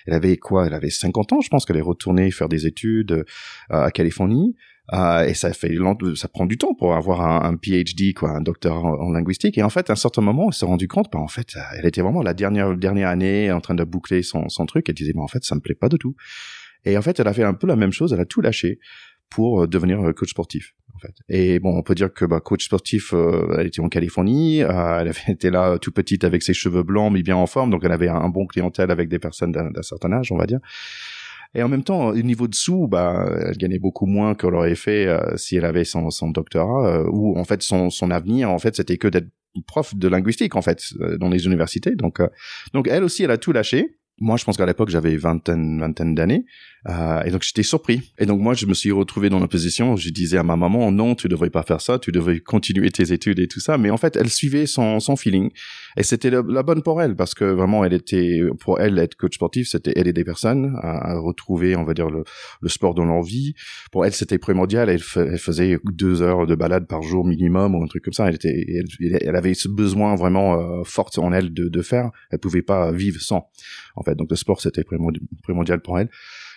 elle 0.06 0.14
avait 0.14 0.36
quoi? 0.38 0.66
Elle 0.66 0.75
avait 0.75 0.88
50 0.90 1.32
ans, 1.34 1.40
je 1.42 1.48
pense 1.50 1.66
qu'elle 1.66 1.76
est 1.76 1.80
retournée 1.82 2.30
faire 2.30 2.48
des 2.48 2.66
études 2.66 3.12
euh, 3.12 3.25
à 3.68 3.90
Californie. 3.90 4.54
Euh, 4.92 5.24
et 5.24 5.34
ça 5.34 5.52
fait 5.52 5.74
ça 6.14 6.28
prend 6.28 6.44
du 6.46 6.58
temps 6.58 6.74
pour 6.74 6.94
avoir 6.94 7.22
un, 7.22 7.48
un 7.50 7.56
PhD, 7.56 8.12
quoi, 8.14 8.30
un 8.30 8.40
doctorat 8.40 8.78
en, 8.78 9.10
linguistique. 9.10 9.56
Et 9.56 9.62
en 9.62 9.70
fait, 9.70 9.88
à 9.88 9.94
un 9.94 9.96
certain 9.96 10.22
moment, 10.22 10.48
elle 10.48 10.54
s'est 10.54 10.66
rendu 10.66 10.88
compte, 10.88 11.10
bah, 11.12 11.18
en 11.18 11.28
fait, 11.28 11.56
elle 11.76 11.86
était 11.86 12.02
vraiment 12.02 12.22
la 12.22 12.34
dernière 12.34 12.76
dernière 12.76 13.08
année 13.08 13.50
en 13.52 13.60
train 13.60 13.74
de 13.74 13.84
boucler 13.84 14.22
son, 14.22 14.48
son 14.48 14.66
truc. 14.66 14.88
Elle 14.88 14.94
disait, 14.94 15.12
mais 15.14 15.22
en 15.22 15.28
fait, 15.28 15.44
ça 15.44 15.54
me 15.54 15.60
plaît 15.60 15.74
pas 15.74 15.88
du 15.88 15.98
tout. 15.98 16.14
Et 16.84 16.96
en 16.98 17.02
fait, 17.02 17.20
elle 17.20 17.28
a 17.28 17.32
fait 17.32 17.44
un 17.44 17.54
peu 17.54 17.66
la 17.66 17.76
même 17.76 17.92
chose. 17.92 18.12
Elle 18.12 18.20
a 18.20 18.26
tout 18.26 18.40
lâché 18.40 18.78
pour 19.30 19.62
euh, 19.62 19.66
devenir 19.66 20.00
euh, 20.00 20.12
coach 20.12 20.30
sportif. 20.30 20.74
En 20.94 20.98
fait. 20.98 21.14
Et 21.28 21.58
bon, 21.58 21.76
on 21.76 21.82
peut 21.82 21.94
dire 21.94 22.12
que 22.12 22.24
bah, 22.24 22.40
coach 22.40 22.66
sportif, 22.66 23.14
euh, 23.14 23.56
elle 23.58 23.66
était 23.66 23.80
en 23.80 23.88
Californie. 23.88 24.62
euh, 24.62 25.00
elle 25.00 25.08
avait 25.08 25.20
été 25.28 25.50
là 25.50 25.78
tout 25.78 25.92
petite 25.92 26.24
avec 26.24 26.42
ses 26.42 26.54
cheveux 26.54 26.82
blancs, 26.82 27.12
mais 27.12 27.22
bien 27.22 27.36
en 27.36 27.46
forme. 27.46 27.70
Donc, 27.70 27.82
elle 27.84 27.92
avait 27.92 28.08
un, 28.08 28.16
un 28.16 28.28
bon 28.28 28.46
clientèle 28.46 28.90
avec 28.90 29.08
des 29.08 29.18
personnes 29.18 29.52
d'un 29.52 29.82
certain 29.82 30.12
âge, 30.12 30.32
on 30.32 30.36
va 30.36 30.46
dire. 30.46 30.60
Et 31.54 31.62
en 31.62 31.69
même 31.69 31.84
temps, 31.84 32.08
au 32.08 32.14
niveau 32.14 32.49
dessous, 32.49 32.88
bah, 32.88 33.28
elle 33.46 33.56
gagnait 33.58 33.78
beaucoup 33.78 34.06
moins 34.06 34.35
qu'elle 34.35 34.54
aurait 34.54 34.75
fait 34.75 35.06
euh, 35.06 35.37
si 35.37 35.56
elle 35.56 35.66
avait 35.66 35.85
son, 35.85 36.11
son 36.11 36.30
doctorat, 36.30 37.00
euh, 37.00 37.09
ou 37.11 37.38
en 37.38 37.44
fait 37.44 37.62
son, 37.62 37.90
son 37.90 38.11
avenir, 38.11 38.50
en 38.50 38.59
fait, 38.59 38.75
c'était 38.75 38.97
que 38.97 39.09
d'être 39.09 39.28
prof 39.66 39.94
de 39.94 40.09
linguistique, 40.09 40.56
en 40.56 40.62
fait, 40.62 40.82
euh, 41.00 41.18
dans 41.18 41.28
les 41.28 41.47
universités. 41.47 41.94
Donc, 41.94 42.21
euh, 42.21 42.28
donc 42.73 42.88
elle 42.88 43.04
aussi, 43.04 43.23
elle 43.23 43.30
a 43.30 43.38
tout 43.38 43.52
lâché. 43.52 43.99
Moi, 44.18 44.37
je 44.37 44.44
pense 44.44 44.56
qu'à 44.56 44.66
l'époque, 44.66 44.88
j'avais 44.88 45.16
vingtaine, 45.16 45.80
vingtaine 45.80 46.14
d'années, 46.14 46.44
euh, 46.88 47.22
et 47.22 47.30
donc 47.30 47.42
j'étais 47.42 47.62
surpris. 47.62 48.12
Et 48.18 48.26
donc 48.26 48.40
moi, 48.40 48.54
je 48.54 48.66
me 48.66 48.74
suis 48.74 48.90
retrouvé 48.90 49.28
dans 49.28 49.38
la 49.38 49.48
position 49.48 49.92
où 49.92 49.96
je 49.96 50.08
disais 50.10 50.38
à 50.38 50.42
ma 50.42 50.56
maman, 50.56 50.90
non, 50.90 51.14
tu 51.14 51.28
devrais 51.28 51.50
pas 51.50 51.62
faire 51.62 51.80
ça, 51.80 51.98
tu 51.98 52.12
devrais 52.12 52.40
continuer 52.40 52.90
tes 52.90 53.12
études 53.12 53.38
et 53.38 53.48
tout 53.48 53.60
ça. 53.60 53.78
Mais 53.78 53.90
en 53.90 53.96
fait, 53.96 54.16
elle 54.16 54.30
suivait 54.30 54.66
son, 54.66 55.00
son 55.00 55.16
feeling, 55.16 55.50
et 55.96 56.02
c'était 56.02 56.30
la, 56.30 56.42
bonne 56.62 56.82
pour 56.82 57.02
elle 57.02 57.14
parce 57.16 57.34
que 57.34 57.44
vraiment, 57.44 57.84
elle 57.84 57.92
était 57.92 58.40
pour 58.60 58.80
elle 58.80 58.98
être 58.98 59.14
coach 59.16 59.34
sportif, 59.34 59.68
c'était 59.68 59.98
aider 59.98 60.12
des 60.12 60.24
personnes 60.24 60.76
à, 60.82 61.18
retrouver, 61.18 61.76
on 61.76 61.84
va 61.84 61.94
dire, 61.94 62.10
le, 62.10 62.24
le 62.60 62.68
sport 62.68 62.94
dans 62.94 63.04
leur 63.04 63.22
vie. 63.22 63.54
Pour 63.90 64.06
elle, 64.06 64.12
c'était 64.12 64.38
primordial. 64.38 64.88
Elle, 64.88 65.00
fa- 65.00 65.24
elle 65.24 65.38
faisait 65.38 65.78
deux 65.84 66.22
heures 66.22 66.46
de 66.46 66.54
balade 66.54 66.86
par 66.86 67.02
jour 67.02 67.26
minimum 67.26 67.74
ou 67.74 67.82
un 67.82 67.86
truc 67.86 68.04
comme 68.04 68.12
ça. 68.12 68.28
Elle 68.28 68.36
était, 68.36 68.66
elle, 69.20 69.36
avait 69.36 69.54
ce 69.54 69.68
besoin 69.68 70.14
vraiment 70.14 70.54
euh, 70.58 70.82
fort 70.84 71.10
en 71.18 71.32
elle 71.32 71.52
de, 71.52 71.68
de 71.68 71.82
faire. 71.82 72.10
Elle 72.30 72.38
pouvait 72.38 72.62
pas 72.62 72.90
vivre 72.92 73.20
sans. 73.20 73.50
En 73.94 74.02
fait, 74.02 74.14
donc 74.14 74.30
le 74.30 74.36
sport 74.36 74.60
c'était 74.60 74.82
primordi- 74.82 75.20
primordial 75.42 75.80
pour 75.80 75.98
elle. 75.98 76.08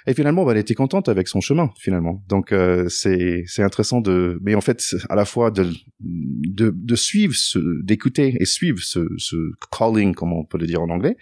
Et 0.08 0.14
finalement, 0.14 0.46
bah, 0.46 0.52
elle 0.52 0.60
était 0.60 0.76
contente 0.76 1.10
avec 1.10 1.28
son 1.28 1.42
chemin 1.42 1.72
finalement. 1.80 2.24
Donc 2.28 2.52
euh, 2.52 2.88
c'est 2.90 3.44
c'est 3.48 3.64
intéressant 3.64 4.02
de, 4.02 4.40
mais 4.42 4.56
en 4.56 4.62
fait 4.62 4.84
à 5.10 5.16
la 5.16 5.26
fois 5.26 5.52
de 5.52 5.72
de, 6.00 6.72
de 6.76 6.96
suivre, 6.96 7.34
ce, 7.36 7.60
d'écouter 7.84 8.38
et 8.40 8.46
suivre 8.46 8.80
ce, 8.82 9.08
ce 9.18 9.36
calling, 9.78 10.14
comme 10.14 10.34
on 10.34 10.46
peut 10.46 10.58
le 10.58 10.68
dire 10.68 10.82
en 10.82 10.90
anglais, 10.90 11.18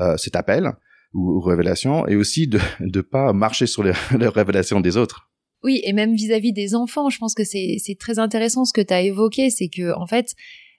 euh, 0.00 0.16
cet 0.16 0.36
appel 0.36 0.72
ou, 1.12 1.36
ou 1.36 1.40
révélation, 1.40 2.06
et 2.08 2.16
aussi 2.16 2.48
de 2.48 2.58
de 2.80 3.00
pas 3.00 3.32
marcher 3.32 3.66
sur 3.66 3.82
les, 3.82 3.92
révélations 4.12 4.80
des 4.80 4.96
autres. 4.96 5.30
Oui, 5.62 5.80
et 5.84 5.92
même 5.92 6.14
vis-à-vis 6.14 6.52
des 6.52 6.74
enfants, 6.74 7.10
je 7.10 7.18
pense 7.18 7.34
que 7.34 7.44
c'est 7.44 7.76
c'est 7.78 7.98
très 7.98 8.18
intéressant 8.18 8.64
ce 8.64 8.72
que 8.72 8.80
tu 8.80 8.94
as 8.94 9.02
évoqué, 9.02 9.50
c'est 9.50 9.68
que 9.68 9.94
en 9.94 10.06
fait, 10.06 10.34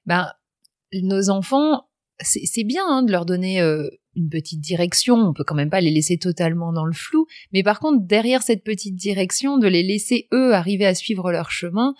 ben 0.05 0.31
nos 0.93 1.29
enfants, 1.29 1.87
c'est 2.19 2.45
c'est 2.45 2.63
bien 2.63 2.83
hein, 2.87 3.03
de 3.03 3.11
leur 3.11 3.25
donner 3.25 3.61
euh, 3.61 3.89
une 4.17 4.29
petite 4.29 4.59
direction, 4.59 5.15
on 5.15 5.33
peut 5.33 5.43
quand 5.45 5.55
même 5.55 5.69
pas 5.69 5.81
les 5.81 5.91
laisser 5.91 6.17
totalement 6.17 6.73
dans 6.73 6.85
le 6.85 6.93
flou, 6.93 7.27
mais 7.53 7.63
par 7.63 7.79
contre 7.79 8.05
derrière 8.05 8.41
cette 8.41 8.63
petite 8.63 8.95
direction, 8.95 9.57
de 9.57 9.67
les 9.67 9.83
laisser 9.83 10.27
eux 10.33 10.53
arriver 10.53 10.85
à 10.85 10.95
suivre 10.95 11.31
leur 11.31 11.51
chemin, 11.51 11.93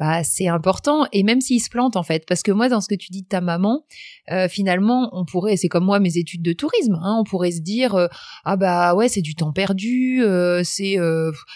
bah 0.00 0.24
c'est 0.24 0.48
important. 0.48 1.06
Et 1.12 1.22
même 1.22 1.42
s'il 1.42 1.60
se 1.60 1.68
plante 1.68 1.94
en 1.94 2.02
fait. 2.02 2.24
Parce 2.26 2.42
que 2.42 2.50
moi 2.50 2.70
dans 2.70 2.80
ce 2.80 2.88
que 2.88 2.94
tu 2.94 3.10
dis 3.10 3.20
de 3.20 3.28
ta 3.28 3.42
maman 3.42 3.84
euh, 4.30 4.48
finalement 4.48 5.10
on 5.12 5.26
pourrait 5.26 5.58
c'est 5.58 5.68
comme 5.68 5.84
moi 5.84 6.00
mes 6.00 6.16
études 6.16 6.40
de 6.40 6.54
tourisme 6.54 6.98
hein, 7.02 7.18
on 7.20 7.24
pourrait 7.24 7.50
se 7.50 7.60
dire 7.60 7.94
euh, 7.94 8.08
ah 8.46 8.56
bah 8.56 8.94
ouais 8.94 9.08
c'est 9.08 9.20
du 9.20 9.34
temps 9.34 9.52
perdu 9.52 10.22
euh, 10.22 10.62
c'est 10.64 10.96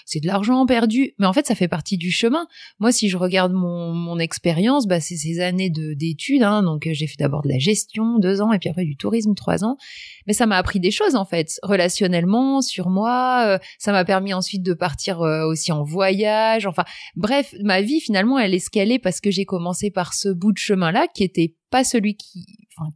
c'est 0.05 0.21
de 0.21 0.27
l'argent 0.27 0.67
perdu. 0.67 1.15
Mais 1.19 1.27
en 1.27 1.33
fait 1.33 1.47
ça 1.47 1.55
fait 1.55 1.69
partie 1.69 1.97
du 1.97 2.11
chemin. 2.11 2.47
Moi 2.81 2.93
si 2.93 3.09
je 3.09 3.17
regarde 3.17 3.53
mon 3.53 3.95
mon 3.95 4.19
expérience 4.19 4.87
bah 4.87 5.01
c'est 5.01 5.17
ces 5.17 5.41
années 5.41 5.71
de 5.71 5.95
d'études 5.95 6.43
hein, 6.43 6.63
donc 6.63 6.87
j'ai 6.93 7.07
fait 7.07 7.17
d'abord 7.19 7.43
de 7.43 7.49
la 7.49 7.59
gestion 7.59 8.19
deux 8.19 8.43
ans 8.43 8.53
et 8.53 8.59
puis 8.59 8.69
après 8.69 8.85
du 8.85 8.99
tourisme 8.99 9.35
trois 9.35 9.65
ans. 9.65 9.79
Mais 10.27 10.35
ça 10.35 10.45
m'a 10.45 10.59
appris 10.59 10.81
des 10.81 10.91
choses 10.91 11.15
en 11.15 11.25
fait 11.25 11.59
relationnellement 11.63 12.61
sur 12.61 12.91
moi 12.91 13.59
ça 13.79 13.93
m'a 13.93 14.05
permis 14.05 14.35
ensuite 14.35 14.63
de 14.63 14.75
partir 14.75 15.21
aussi 15.21 15.73
en 15.73 15.83
voyage 15.83 16.67
enfin 16.67 16.85
bref 17.17 17.55
ma 17.63 17.81
vie 17.81 18.01
finalement 18.01 18.34
elle 18.39 18.55
est 18.55 18.59
ce 18.59 18.99
parce 18.99 19.21
que 19.21 19.31
j'ai 19.31 19.45
commencé 19.45 19.91
par 19.91 20.15
ce 20.15 20.29
bout 20.29 20.53
de 20.53 20.59
chemin-là 20.59 21.07
qui 21.15 21.25
était 21.25 21.55
pas 21.71 21.85
celui 21.85 22.17
qui, 22.17 22.45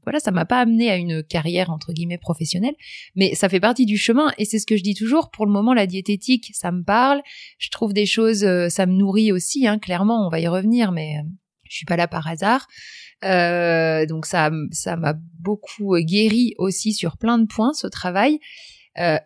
voilà, 0.05 0.21
ça 0.21 0.31
m'a 0.31 0.45
pas 0.45 0.61
amené 0.61 0.91
à 0.91 0.97
une 0.97 1.23
carrière 1.23 1.71
entre 1.71 1.93
guillemets 1.93 2.19
professionnelle, 2.19 2.75
mais 3.15 3.35
ça 3.35 3.49
fait 3.49 3.61
partie 3.61 3.87
du 3.87 3.97
chemin 3.97 4.33
et 4.39 4.45
c'est 4.45 4.59
ce 4.59 4.67
que 4.67 4.77
je 4.77 4.83
dis 4.83 4.95
toujours. 4.95 5.31
Pour 5.31 5.47
le 5.47 5.53
moment, 5.53 5.75
la 5.75 5.87
diététique, 5.87 6.51
ça 6.55 6.73
me 6.73 6.83
parle. 6.83 7.23
Je 7.59 7.71
trouve 7.71 7.93
des 7.93 8.07
choses, 8.07 8.45
euh, 8.45 8.69
ça 8.69 8.87
me 8.87 8.93
nourrit 8.93 9.33
aussi, 9.33 9.67
hein, 9.67 9.79
clairement. 9.79 10.27
On 10.27 10.31
va 10.31 10.41
y 10.41 10.49
revenir, 10.49 10.93
mais 10.93 11.17
euh, 11.19 11.29
je 11.65 11.77
suis 11.77 11.87
pas 11.87 11.97
là 11.97 12.09
par 12.09 12.27
hasard. 12.27 12.67
Euh, 13.25 14.07
donc 14.07 14.27
ça, 14.27 14.51
ça 14.71 14.97
m'a 14.97 15.15
beaucoup 15.41 15.97
guéri 15.99 16.55
aussi 16.59 16.93
sur 16.93 17.17
plein 17.17 17.39
de 17.39 17.47
points 17.47 17.73
ce 17.73 17.87
travail. 17.87 18.39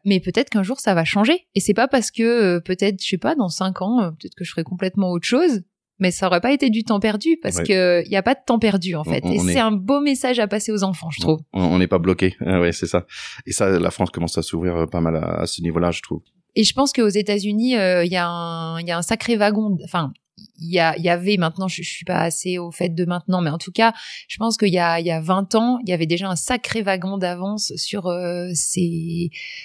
mais 0.04 0.20
peut-être 0.20 0.50
qu'un 0.50 0.62
jour 0.62 0.80
ça 0.80 0.94
va 0.94 1.04
changer. 1.04 1.46
Et 1.54 1.60
c'est 1.60 1.74
pas 1.74 1.88
parce 1.88 2.10
que 2.10 2.58
peut-être, 2.58 3.02
je 3.02 3.08
sais 3.08 3.18
pas, 3.18 3.34
dans 3.34 3.48
cinq 3.48 3.80
ans, 3.80 4.12
peut-être 4.18 4.34
que 4.34 4.44
je 4.44 4.50
ferai 4.50 4.64
complètement 4.64 5.10
autre 5.10 5.26
chose 5.26 5.62
mais 6.02 6.10
ça 6.10 6.26
aurait 6.26 6.40
pas 6.40 6.52
été 6.52 6.68
du 6.68 6.82
temps 6.82 6.98
perdu 6.98 7.38
parce 7.40 7.62
que 7.62 8.02
il 8.04 8.10
y 8.10 8.16
a 8.16 8.22
pas 8.24 8.34
de 8.34 8.40
temps 8.44 8.58
perdu 8.58 8.96
en 8.96 9.04
fait. 9.04 9.24
et 9.24 9.38
c'est 9.38 9.60
un 9.60 9.70
beau 9.70 10.00
message 10.00 10.40
à 10.40 10.48
passer 10.48 10.72
aux 10.72 10.82
enfants, 10.82 11.10
je 11.10 11.20
trouve. 11.20 11.38
On 11.52 11.78
n'est 11.78 11.86
pas 11.86 12.00
bloqué, 12.00 12.34
ah 12.44 12.60
ouais, 12.60 12.72
c'est 12.72 12.86
ça. 12.88 13.06
Et 13.46 13.52
ça, 13.52 13.70
la 13.70 13.90
France 13.92 14.10
commence 14.10 14.36
à 14.36 14.42
s'ouvrir 14.42 14.76
euh, 14.76 14.86
pas 14.86 15.00
mal 15.00 15.16
à, 15.16 15.46
ce 15.46 15.62
niveau-là, 15.62 15.92
je 15.92 16.02
trouve. 16.02 16.22
Et 16.56 16.64
je 16.64 16.74
pense 16.74 16.92
qu'aux 16.92 17.08
États-Unis, 17.08 17.76
euh, 17.76 18.04
il 18.04 18.10
y 18.10 18.16
a 18.16 18.28
un, 18.28 18.80
il 18.80 18.86
y 18.88 18.90
a 18.90 18.98
un 18.98 19.02
sacré 19.02 19.36
wagon. 19.36 19.78
Enfin, 19.84 20.12
il 20.58 20.72
y, 20.72 20.78
a, 20.78 20.96
y 20.98 21.08
avait 21.08 21.36
maintenant, 21.36 21.68
je, 21.68 21.82
je, 21.82 21.90
suis 21.90 22.04
pas 22.04 22.20
assez 22.20 22.58
au 22.58 22.70
fait 22.70 22.88
de 22.88 23.04
maintenant, 23.04 23.42
mais 23.42 23.50
en 23.50 23.58
tout 23.58 23.72
cas, 23.72 23.92
je 24.28 24.36
pense 24.38 24.56
qu'il 24.56 24.72
y 24.72 24.78
a, 24.78 25.00
il 25.00 25.06
y 25.06 25.10
a 25.10 25.20
20 25.20 25.54
ans, 25.54 25.78
il 25.82 25.90
y 25.90 25.92
avait 25.92 26.06
déjà 26.06 26.28
un 26.28 26.36
sacré 26.36 26.82
wagon 26.82 27.18
d'avance 27.18 27.72
sur 27.76 28.06
euh, 28.06 28.48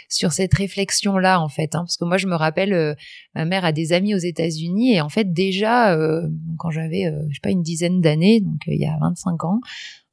sur 0.10 0.34
cette 0.34 0.54
réflexion-là, 0.54 1.40
en 1.40 1.50
fait. 1.50 1.76
Hein, 1.76 1.80
parce 1.80 1.98
que 1.98 2.06
moi, 2.06 2.18
je 2.18 2.28
me 2.28 2.36
rappelle, 2.36 2.74
euh, 2.74 2.96
ma 3.36 3.46
mère 3.46 3.66
a 3.66 3.72
des 3.72 3.94
amis 3.94 4.14
aux 4.16 4.20
États-Unis 4.20 4.96
et 4.96 5.02
en 5.02 5.10
fait, 5.10 5.32
déjà, 5.32 5.94
euh, 5.94 6.28
quand 6.58 6.72
j'avais, 6.72 7.12
je 7.30 7.36
sais 7.36 7.42
pas, 7.42 7.52
une 7.52 7.64
dizaine 7.64 8.02
d'années, 8.02 8.42
donc 8.42 8.62
il 8.68 8.80
y 8.80 8.86
a 8.86 8.98
25 9.00 9.44
ans, 9.46 9.60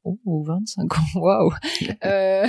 oh, 0.04 0.44
25 0.46 0.98
ans, 0.98 1.02
waouh. 1.16 1.52
Euh, 2.04 2.46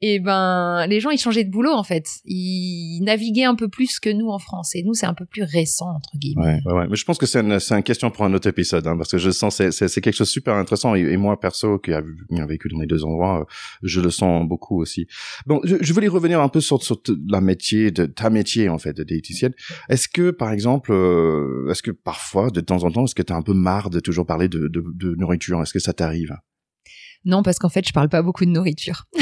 et 0.00 0.18
ben, 0.18 0.86
les 0.86 1.00
gens, 1.00 1.10
ils 1.10 1.18
changeaient 1.18 1.44
de 1.44 1.50
boulot 1.50 1.72
en 1.72 1.84
fait. 1.84 2.06
Ils 2.24 3.00
naviguaient 3.04 3.44
un 3.44 3.54
peu 3.54 3.68
plus 3.68 4.00
que 4.00 4.10
nous 4.10 4.28
en 4.28 4.38
France. 4.38 4.74
Et 4.74 4.82
nous, 4.82 4.94
c'est 4.94 5.06
un 5.06 5.14
peu 5.14 5.24
plus 5.24 5.42
récent 5.42 5.88
entre 5.94 6.16
guillemets. 6.16 6.60
Ouais, 6.66 6.72
ouais, 6.72 6.86
Mais 6.88 6.96
je 6.96 7.04
pense 7.04 7.18
que 7.18 7.26
c'est 7.26 7.40
une, 7.40 7.58
une 7.58 7.82
question 7.82 8.10
pour 8.10 8.24
un 8.24 8.34
autre 8.34 8.48
épisode, 8.48 8.86
hein, 8.86 8.96
parce 8.96 9.10
que 9.10 9.18
je 9.18 9.30
sens 9.30 9.56
c'est, 9.56 9.70
c'est, 9.70 10.00
quelque 10.00 10.14
chose 10.14 10.28
de 10.28 10.32
super 10.32 10.54
intéressant. 10.54 10.94
Et, 10.94 11.16
moi, 11.16 11.38
perso, 11.38 11.78
qui 11.78 11.92
a 11.92 12.02
vécu 12.46 12.68
dans 12.68 12.80
les 12.80 12.86
deux 12.86 13.04
endroits, 13.04 13.40
euh, 13.40 13.44
je 13.82 14.00
le 14.00 14.10
sens 14.10 14.46
beaucoup 14.46 14.80
aussi. 14.80 15.06
Bon, 15.46 15.60
je, 15.64 15.92
voulais 15.92 16.08
revenir 16.08 16.40
un 16.40 16.48
peu 16.48 16.60
sur, 16.60 16.82
sur 16.82 17.00
la 17.28 17.40
métier 17.40 17.90
de 17.90 18.06
ta 18.06 18.30
métier 18.30 18.68
en 18.68 18.78
fait 18.78 18.92
de 18.92 19.04
diététicienne. 19.04 19.52
Est-ce 19.88 20.08
que, 20.08 20.30
par 20.30 20.52
exemple, 20.52 20.92
euh, 20.92 21.70
est-ce 21.70 21.82
que 21.82 21.90
parfois, 21.90 22.50
de 22.50 22.60
temps 22.60 22.84
en 22.84 22.90
temps, 22.90 23.04
est-ce 23.04 23.14
que 23.14 23.22
tu 23.22 23.32
un 23.32 23.42
peu 23.42 23.54
marre 23.54 23.90
de 23.90 24.00
toujours 24.00 24.26
parler 24.26 24.48
de, 24.48 24.68
de 24.68 25.14
nourriture? 25.16 25.62
Est-ce 25.62 25.72
que 25.72 25.78
ça 25.78 25.92
t'arrive? 25.92 26.36
Non, 27.24 27.42
parce 27.42 27.58
qu'en 27.58 27.68
fait, 27.68 27.86
je 27.86 27.92
parle 27.92 28.08
pas 28.08 28.22
beaucoup 28.22 28.44
de 28.44 28.50
nourriture. 28.50 29.06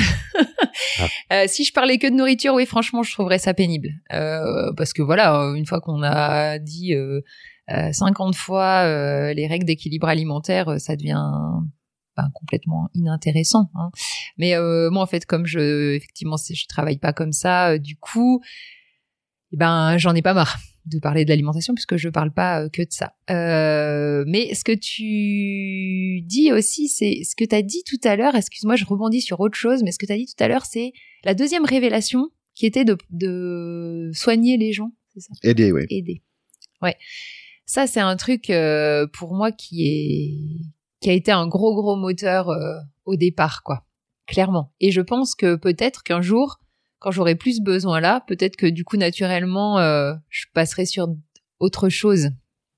Ah. 0.98 1.06
euh, 1.32 1.44
si 1.48 1.64
je 1.64 1.72
parlais 1.72 1.98
que 1.98 2.06
de 2.06 2.14
nourriture, 2.14 2.54
oui, 2.54 2.66
franchement, 2.66 3.02
je 3.02 3.12
trouverais 3.12 3.38
ça 3.38 3.54
pénible. 3.54 3.90
Euh, 4.12 4.72
parce 4.76 4.92
que 4.92 5.02
voilà, 5.02 5.40
euh, 5.40 5.54
une 5.54 5.66
fois 5.66 5.80
qu'on 5.80 6.02
a 6.02 6.58
dit 6.58 6.94
euh, 6.94 7.20
50 7.68 8.34
euh, 8.34 8.36
fois 8.36 8.84
euh, 8.84 9.32
les 9.32 9.46
règles 9.46 9.64
d'équilibre 9.66 10.08
alimentaire, 10.08 10.80
ça 10.80 10.96
devient 10.96 11.30
ben, 12.16 12.30
complètement 12.34 12.88
inintéressant. 12.94 13.70
Hein. 13.74 13.90
Mais 14.38 14.54
moi, 14.90 15.02
en 15.02 15.06
fait, 15.06 15.24
comme 15.26 15.46
je, 15.46 15.94
effectivement, 15.94 16.36
je 16.36 16.66
travaille 16.66 16.98
pas 16.98 17.12
comme 17.12 17.32
ça, 17.32 17.78
du 17.78 17.96
coup, 17.96 18.42
eh 19.52 19.56
ben, 19.56 19.98
j'en 19.98 20.14
ai 20.14 20.22
pas 20.22 20.34
marre 20.34 20.58
de 20.86 20.98
parler 20.98 21.24
de 21.24 21.30
l'alimentation 21.30 21.74
puisque 21.74 21.96
je 21.96 22.08
parle 22.08 22.32
pas 22.32 22.62
euh, 22.62 22.68
que 22.68 22.82
de 22.82 22.90
ça. 22.90 23.14
Euh, 23.30 24.24
mais 24.26 24.54
ce 24.54 24.64
que 24.64 24.72
tu 24.72 26.22
dis 26.22 26.52
aussi, 26.52 26.88
c'est 26.88 27.22
ce 27.24 27.36
que 27.36 27.44
tu 27.44 27.54
as 27.54 27.62
dit 27.62 27.82
tout 27.86 28.00
à 28.04 28.16
l'heure. 28.16 28.34
Excuse-moi, 28.34 28.76
je 28.76 28.84
rebondis 28.84 29.20
sur 29.20 29.40
autre 29.40 29.56
chose, 29.56 29.82
mais 29.82 29.92
ce 29.92 29.98
que 29.98 30.06
tu 30.06 30.12
as 30.12 30.16
dit 30.16 30.26
tout 30.26 30.42
à 30.42 30.48
l'heure, 30.48 30.64
c'est 30.64 30.92
la 31.24 31.34
deuxième 31.34 31.64
révélation 31.64 32.28
qui 32.54 32.66
était 32.66 32.84
de, 32.84 32.96
de 33.10 34.10
soigner 34.12 34.56
les 34.56 34.72
gens. 34.72 34.92
C'est 35.14 35.20
ça? 35.20 35.32
Aider, 35.42 35.72
oui. 35.72 35.82
Aider. 35.90 36.22
Ouais. 36.80 36.96
Ça, 37.66 37.86
c'est 37.86 38.00
un 38.00 38.16
truc 38.16 38.50
euh, 38.50 39.06
pour 39.12 39.34
moi 39.34 39.52
qui 39.52 39.86
est 39.86 40.72
qui 41.00 41.10
a 41.10 41.14
été 41.14 41.32
un 41.32 41.48
gros 41.48 41.74
gros 41.74 41.96
moteur 41.96 42.48
euh, 42.48 42.78
au 43.04 43.16
départ, 43.16 43.62
quoi. 43.64 43.86
Clairement. 44.26 44.72
Et 44.80 44.92
je 44.92 45.00
pense 45.00 45.34
que 45.34 45.56
peut-être 45.56 46.04
qu'un 46.04 46.22
jour 46.22 46.60
quand 47.02 47.10
j'aurai 47.10 47.34
plus 47.34 47.60
besoin 47.60 48.00
là, 48.00 48.22
peut-être 48.28 48.56
que 48.56 48.66
du 48.66 48.84
coup 48.84 48.96
naturellement 48.96 49.80
euh, 49.80 50.14
je 50.30 50.44
passerai 50.54 50.86
sur 50.86 51.08
autre 51.58 51.88
chose. 51.88 52.30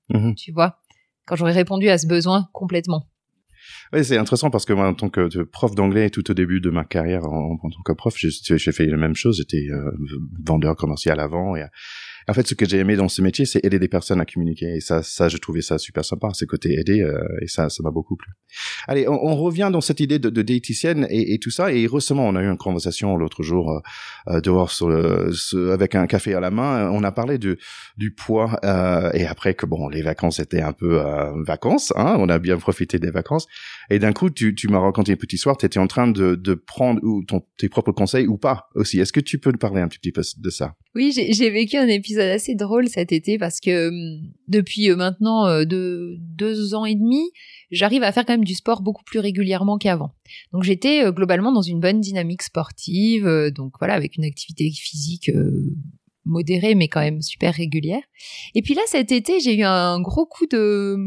Mhm. 0.09 0.33
Tu 0.35 0.51
vois, 0.51 0.79
quand 1.25 1.35
j'aurai 1.35 1.51
répondu 1.51 1.89
à 1.89 1.99
ce 1.99 2.07
besoin 2.07 2.49
complètement. 2.51 3.07
Oui, 3.93 4.03
c'est 4.03 4.17
intéressant 4.17 4.49
parce 4.49 4.65
que 4.65 4.73
moi, 4.73 4.87
en 4.87 4.93
tant 4.93 5.09
que 5.09 5.43
prof 5.43 5.75
d'anglais, 5.75 6.09
tout 6.09 6.29
au 6.29 6.33
début 6.33 6.59
de 6.59 6.69
ma 6.69 6.85
carrière 6.85 7.23
en, 7.25 7.57
tant 7.57 7.81
que 7.83 7.93
prof, 7.93 8.15
j'ai 8.17 8.71
fait 8.71 8.85
la 8.87 8.97
même 8.97 9.15
chose. 9.15 9.37
J'étais 9.37 9.67
euh, 9.71 9.91
vendeur 10.43 10.75
commercial 10.75 11.19
avant 11.19 11.55
et 11.55 11.63
en 12.27 12.33
fait, 12.33 12.47
ce 12.47 12.55
que 12.55 12.65
j'ai 12.67 12.77
aimé 12.77 12.95
dans 12.95 13.07
ce 13.07 13.21
métier, 13.21 13.45
c'est 13.45 13.63
aider 13.63 13.77
des 13.77 13.87
personnes 13.87 14.19
à 14.19 14.25
communiquer. 14.25 14.77
Et 14.77 14.79
ça, 14.79 15.03
ça, 15.03 15.29
je 15.29 15.37
trouvais 15.37 15.61
ça 15.61 15.77
super 15.77 16.03
sympa, 16.03 16.29
ce 16.33 16.45
côté 16.45 16.73
aider, 16.79 17.01
euh, 17.01 17.21
et 17.41 17.47
ça, 17.47 17.69
ça 17.69 17.83
m'a 17.83 17.91
beaucoup 17.91 18.15
plu. 18.15 18.31
Allez, 18.87 19.07
on, 19.07 19.35
revient 19.35 19.69
dans 19.71 19.81
cette 19.81 19.99
idée 19.99 20.17
de, 20.17 20.29
de 20.29 20.45
et, 21.09 21.39
tout 21.39 21.51
ça. 21.51 21.71
Et 21.71 21.87
récemment, 21.87 22.27
on 22.27 22.35
a 22.35 22.41
eu 22.41 22.47
une 22.47 22.57
conversation 22.57 23.15
l'autre 23.17 23.43
jour 23.43 23.71
euh, 23.71 23.79
euh 24.27 24.41
dehors 24.41 24.71
avec 25.71 25.95
un 25.95 26.07
café 26.07 26.33
à 26.33 26.39
la 26.39 26.51
main. 26.51 26.89
On 26.91 27.03
a 27.03 27.11
parlé 27.11 27.37
du, 27.37 27.57
poids 28.15 28.59
et 29.13 29.25
après 29.25 29.53
que 29.53 29.65
bon, 29.65 29.89
les 29.89 30.01
vacances 30.01 30.39
étaient 30.39 30.61
un 30.61 30.73
peu 30.73 31.01
vacances. 31.45 31.93
Hein, 31.95 32.15
on 32.19 32.29
a 32.29 32.39
bien 32.39 32.57
profité 32.57 32.99
des 32.99 33.11
vacances. 33.11 33.47
Et 33.89 33.99
d'un 33.99 34.13
coup, 34.13 34.29
tu, 34.29 34.55
tu 34.55 34.67
m'as 34.67 34.79
raconté 34.79 35.13
un 35.13 35.15
petit 35.15 35.37
soir, 35.37 35.57
tu 35.57 35.65
étais 35.65 35.79
en 35.79 35.87
train 35.87 36.07
de, 36.07 36.53
prendre 36.53 37.01
ton, 37.27 37.41
tes 37.57 37.69
propres 37.69 37.91
conseils 37.91 38.27
ou 38.27 38.37
pas 38.37 38.69
aussi. 38.75 38.99
Est-ce 38.99 39.13
que 39.13 39.19
tu 39.19 39.39
peux 39.39 39.51
nous 39.51 39.57
parler 39.57 39.81
un 39.81 39.87
petit 39.87 40.11
peu 40.11 40.21
de 40.37 40.49
ça? 40.49 40.75
Oui, 40.95 41.11
j'ai 41.13 41.49
vécu 41.49 41.75
un 41.75 41.87
épisode 41.87 42.14
assez 42.19 42.55
drôle 42.55 42.87
cet 42.87 43.11
été 43.11 43.37
parce 43.37 43.59
que 43.59 43.89
hum, 43.89 44.31
depuis 44.47 44.89
euh, 44.89 44.95
maintenant 44.95 45.47
euh, 45.47 45.65
deux, 45.65 46.73
ans 46.73 46.85
et 46.85 46.95
demi, 46.95 47.31
j'arrive 47.71 48.03
à 48.03 48.11
faire 48.11 48.25
quand 48.25 48.33
même 48.33 48.43
du 48.43 48.55
sport 48.55 48.81
beaucoup 48.81 49.03
plus 49.03 49.19
régulièrement 49.19 49.77
qu'avant. 49.77 50.13
Donc 50.51 50.63
j'étais 50.63 51.05
euh, 51.05 51.11
globalement 51.11 51.51
dans 51.51 51.61
une 51.61 51.79
bonne 51.79 52.01
dynamique 52.01 52.43
sportive, 52.43 53.51
donc 53.55 53.73
voilà, 53.79 53.93
avec 53.93 54.17
une 54.17 54.25
activité 54.25 54.69
physique 54.71 55.31
modérée 56.25 56.73
mais 56.73 56.87
quand 56.87 57.01
même 57.01 57.21
super 57.21 57.53
régulière. 57.53 58.01
Et 58.55 58.61
puis 58.61 58.73
là 58.73 58.81
cet 58.87 59.11
été, 59.11 59.39
j'ai 59.39 59.55
eu 59.57 59.63
un 59.63 59.99
gros 60.01 60.25
coup 60.25 60.45
de 60.47 60.97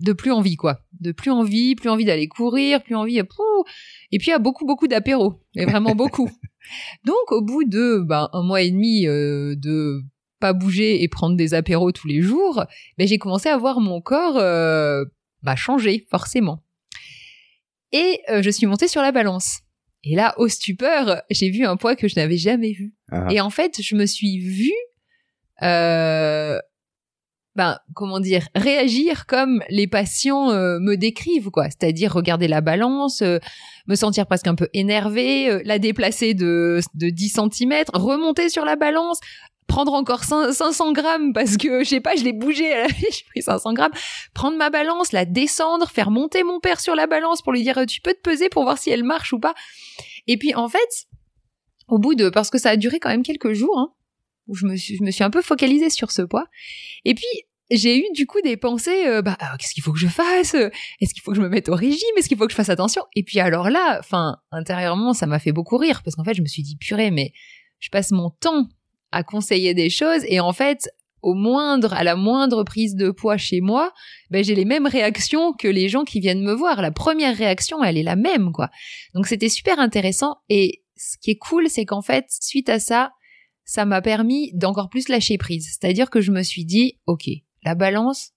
de 0.00 0.12
plus 0.12 0.32
envie 0.32 0.56
quoi, 0.56 0.80
de 1.00 1.12
plus 1.12 1.30
envie, 1.30 1.74
plus 1.74 1.90
envie 1.90 2.04
d'aller 2.04 2.26
courir, 2.26 2.82
plus 2.82 2.94
envie, 2.94 3.22
pouh, 3.22 3.64
et 4.12 4.18
puis 4.18 4.32
a 4.32 4.38
beaucoup 4.38 4.64
beaucoup 4.66 4.88
d'apéros, 4.88 5.34
et 5.54 5.66
vraiment 5.66 5.94
beaucoup. 5.94 6.30
Donc 7.04 7.32
au 7.32 7.42
bout 7.42 7.64
de 7.64 7.98
ben, 7.98 8.28
un 8.32 8.42
mois 8.42 8.62
et 8.62 8.70
demi 8.70 9.06
euh, 9.06 9.54
de 9.56 10.02
pas 10.40 10.52
bouger 10.52 11.02
et 11.02 11.08
prendre 11.08 11.36
des 11.36 11.54
apéros 11.54 11.92
tous 11.92 12.08
les 12.08 12.22
jours, 12.22 12.64
ben, 12.98 13.06
j'ai 13.06 13.18
commencé 13.18 13.48
à 13.48 13.56
voir 13.56 13.80
mon 13.80 14.00
corps 14.00 14.38
euh, 14.38 15.04
bah, 15.42 15.56
changer 15.56 16.06
forcément. 16.10 16.64
Et 17.92 18.20
euh, 18.30 18.42
je 18.42 18.50
suis 18.50 18.66
montée 18.66 18.88
sur 18.88 19.02
la 19.02 19.12
balance. 19.12 19.60
Et 20.02 20.16
là, 20.16 20.34
au 20.38 20.48
stupeur, 20.48 21.22
j'ai 21.30 21.50
vu 21.50 21.64
un 21.66 21.76
poids 21.76 21.94
que 21.94 22.08
je 22.08 22.16
n'avais 22.16 22.38
jamais 22.38 22.72
vu. 22.72 22.94
Ah. 23.12 23.28
Et 23.30 23.40
en 23.40 23.50
fait, 23.50 23.82
je 23.82 23.94
me 23.96 24.06
suis 24.06 24.38
vue 24.38 24.72
euh, 25.62 26.58
ben 27.56 27.78
comment 27.94 28.20
dire 28.20 28.48
réagir 28.54 29.26
comme 29.26 29.62
les 29.68 29.88
patients 29.88 30.50
euh, 30.50 30.78
me 30.78 30.96
décrivent 30.96 31.50
quoi 31.50 31.64
c'est-à-dire 31.64 32.12
regarder 32.12 32.46
la 32.46 32.60
balance 32.60 33.22
euh, 33.22 33.38
me 33.88 33.96
sentir 33.96 34.26
presque 34.26 34.46
un 34.46 34.54
peu 34.54 34.68
énervé 34.72 35.50
euh, 35.50 35.60
la 35.64 35.80
déplacer 35.80 36.34
de 36.34 36.80
de 36.94 37.10
10 37.10 37.40
cm 37.52 37.84
remonter 37.92 38.48
sur 38.50 38.64
la 38.64 38.76
balance 38.76 39.18
prendre 39.70 39.94
encore 39.94 40.24
500 40.24 40.92
grammes 40.92 41.32
parce 41.32 41.56
que 41.56 41.84
je 41.84 41.88
sais 41.88 42.00
pas 42.00 42.16
je 42.16 42.24
l'ai 42.24 42.32
bougé 42.32 42.72
à 42.72 42.82
la 42.82 42.88
j'ai 42.98 43.24
pris 43.30 43.42
500 43.42 43.72
grammes. 43.72 43.92
Prendre 44.34 44.56
ma 44.56 44.70
balance 44.70 45.12
la 45.12 45.24
descendre 45.24 45.88
faire 45.88 46.10
monter 46.10 46.42
mon 46.42 46.60
père 46.60 46.80
sur 46.80 46.94
la 46.94 47.06
balance 47.06 47.42
pour 47.42 47.52
lui 47.52 47.62
dire 47.62 47.84
tu 47.86 48.00
peux 48.00 48.14
te 48.14 48.20
peser 48.20 48.48
pour 48.48 48.64
voir 48.64 48.78
si 48.78 48.90
elle 48.90 49.04
marche 49.04 49.32
ou 49.32 49.38
pas. 49.38 49.54
Et 50.26 50.36
puis 50.36 50.54
en 50.54 50.68
fait 50.68 51.06
au 51.88 51.98
bout 51.98 52.14
de 52.14 52.28
parce 52.28 52.50
que 52.50 52.58
ça 52.58 52.70
a 52.70 52.76
duré 52.76 52.98
quand 53.00 53.10
même 53.10 53.22
quelques 53.22 53.52
jours 53.52 53.78
hein, 53.78 53.92
où 54.50 54.54
je 54.54 54.66
me 54.66 54.76
suis, 54.76 54.96
je 54.96 55.02
me 55.02 55.10
suis 55.10 55.24
un 55.24 55.30
peu 55.30 55.42
focalisée 55.42 55.90
sur 55.90 56.10
ce 56.10 56.22
poids. 56.22 56.46
Et 57.04 57.14
puis, 57.14 57.26
j'ai 57.70 57.98
eu 57.98 58.04
du 58.14 58.26
coup 58.26 58.40
des 58.42 58.56
pensées, 58.56 59.06
euh, 59.06 59.22
bah 59.22 59.38
qu'est-ce 59.58 59.74
qu'il 59.74 59.82
faut 59.82 59.92
que 59.92 59.98
je 59.98 60.08
fasse? 60.08 60.54
Est-ce 60.54 61.14
qu'il 61.14 61.22
faut 61.22 61.30
que 61.30 61.36
je 61.36 61.42
me 61.42 61.48
mette 61.48 61.68
au 61.68 61.74
régime? 61.76 62.08
Est-ce 62.16 62.28
qu'il 62.28 62.36
faut 62.36 62.46
que 62.46 62.50
je 62.50 62.56
fasse 62.56 62.68
attention? 62.68 63.02
Et 63.14 63.22
puis 63.22 63.38
alors 63.38 63.70
là, 63.70 63.98
enfin 64.00 64.38
intérieurement, 64.50 65.14
ça 65.14 65.26
m'a 65.26 65.38
fait 65.38 65.52
beaucoup 65.52 65.76
rire 65.76 66.02
parce 66.02 66.16
qu'en 66.16 66.24
fait, 66.24 66.34
je 66.34 66.42
me 66.42 66.48
suis 66.48 66.62
dit 66.62 66.76
purée, 66.76 67.12
mais 67.12 67.32
je 67.78 67.88
passe 67.90 68.10
mon 68.10 68.30
temps 68.30 68.68
à 69.12 69.22
conseiller 69.22 69.74
des 69.74 69.90
choses 69.90 70.24
et 70.26 70.40
en 70.40 70.52
fait, 70.52 70.88
au 71.22 71.34
moindre, 71.34 71.92
à 71.92 72.04
la 72.04 72.16
moindre 72.16 72.64
prise 72.64 72.94
de 72.94 73.10
poids 73.10 73.36
chez 73.36 73.60
moi, 73.60 73.92
ben 74.30 74.42
j'ai 74.42 74.54
les 74.54 74.64
mêmes 74.64 74.86
réactions 74.86 75.52
que 75.52 75.68
les 75.68 75.88
gens 75.88 76.04
qui 76.04 76.20
viennent 76.20 76.42
me 76.42 76.54
voir. 76.54 76.80
La 76.80 76.90
première 76.90 77.36
réaction, 77.36 77.84
elle 77.84 77.98
est 77.98 78.02
la 78.02 78.16
même, 78.16 78.52
quoi. 78.52 78.70
Donc 79.14 79.26
c'était 79.26 79.48
super 79.48 79.78
intéressant 79.78 80.36
et 80.48 80.82
ce 80.96 81.16
qui 81.18 81.30
est 81.30 81.36
cool, 81.36 81.68
c'est 81.68 81.84
qu'en 81.84 82.02
fait, 82.02 82.26
suite 82.28 82.68
à 82.68 82.78
ça, 82.78 83.12
ça 83.64 83.84
m'a 83.84 84.02
permis 84.02 84.52
d'encore 84.54 84.88
plus 84.88 85.08
lâcher 85.08 85.38
prise. 85.38 85.66
C'est-à-dire 85.68 86.10
que 86.10 86.20
je 86.20 86.32
me 86.32 86.42
suis 86.42 86.64
dit, 86.64 86.98
ok, 87.06 87.28
la 87.62 87.74
balance, 87.74 88.32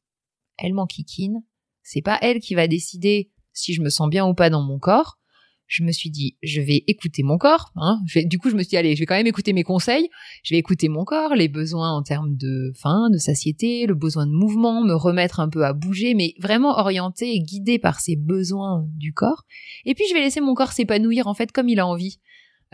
elle 0.58 0.74
m'enquiquine. 0.74 1.44
C'est 1.82 2.02
pas 2.02 2.18
elle 2.22 2.40
qui 2.40 2.56
va 2.56 2.68
décider 2.68 3.32
si 3.52 3.74
je 3.74 3.82
me 3.82 3.90
sens 3.90 4.10
bien 4.10 4.26
ou 4.26 4.34
pas 4.34 4.50
dans 4.50 4.62
mon 4.62 4.80
corps. 4.80 5.18
Je 5.68 5.84
me 5.84 5.92
suis 5.92 6.10
dit, 6.10 6.38
je 6.44 6.62
vais 6.62 6.84
écouter 6.88 7.24
mon 7.24 7.38
corps. 7.38 7.72
Hein. 7.76 8.00
du 8.26 8.38
coup, 8.38 8.50
je 8.50 8.56
me 8.56 8.62
suis 8.62 8.70
dit, 8.70 8.78
allez, 8.78 8.96
je 8.96 9.00
vais 9.00 9.06
quand 9.06 9.16
même 9.16 9.28
écouter 9.28 9.54
mes 9.54 9.64
conseils. 9.64 10.10
Je 10.44 10.54
vais 10.54 10.60
écouter 10.60 10.90
mon 10.90 11.04
corps, 11.04 11.36
les 11.36 11.48
besoins 11.48 11.92
en 11.92 12.04
termes 12.04 12.36
de 12.36 12.72
faim, 12.76 13.10
de 13.12 13.18
satiété, 13.18 13.86
le 13.88 13.96
besoin 13.96 14.28
de 14.28 14.32
mouvement, 14.32 14.84
me 14.84 14.94
remettre 14.94 15.40
un 15.40 15.50
peu 15.50 15.66
à 15.66 15.74
bouger, 15.74 16.14
mais 16.14 16.34
vraiment 16.40 16.78
orienté 16.78 17.34
et 17.34 17.40
guidé 17.40 17.80
par 17.80 18.00
ces 18.00 18.16
besoins 18.16 18.86
du 18.96 19.14
corps. 19.14 19.44
Et 19.86 19.96
puis, 19.96 20.06
je 20.10 20.14
vais 20.14 20.22
laisser 20.22 20.42
mon 20.42 20.54
corps 20.54 20.74
s'épanouir 20.74 21.28
en 21.28 21.34
fait 21.34 21.52
comme 21.52 21.70
il 21.70 21.80
a 21.80 21.88
envie. 21.88 22.20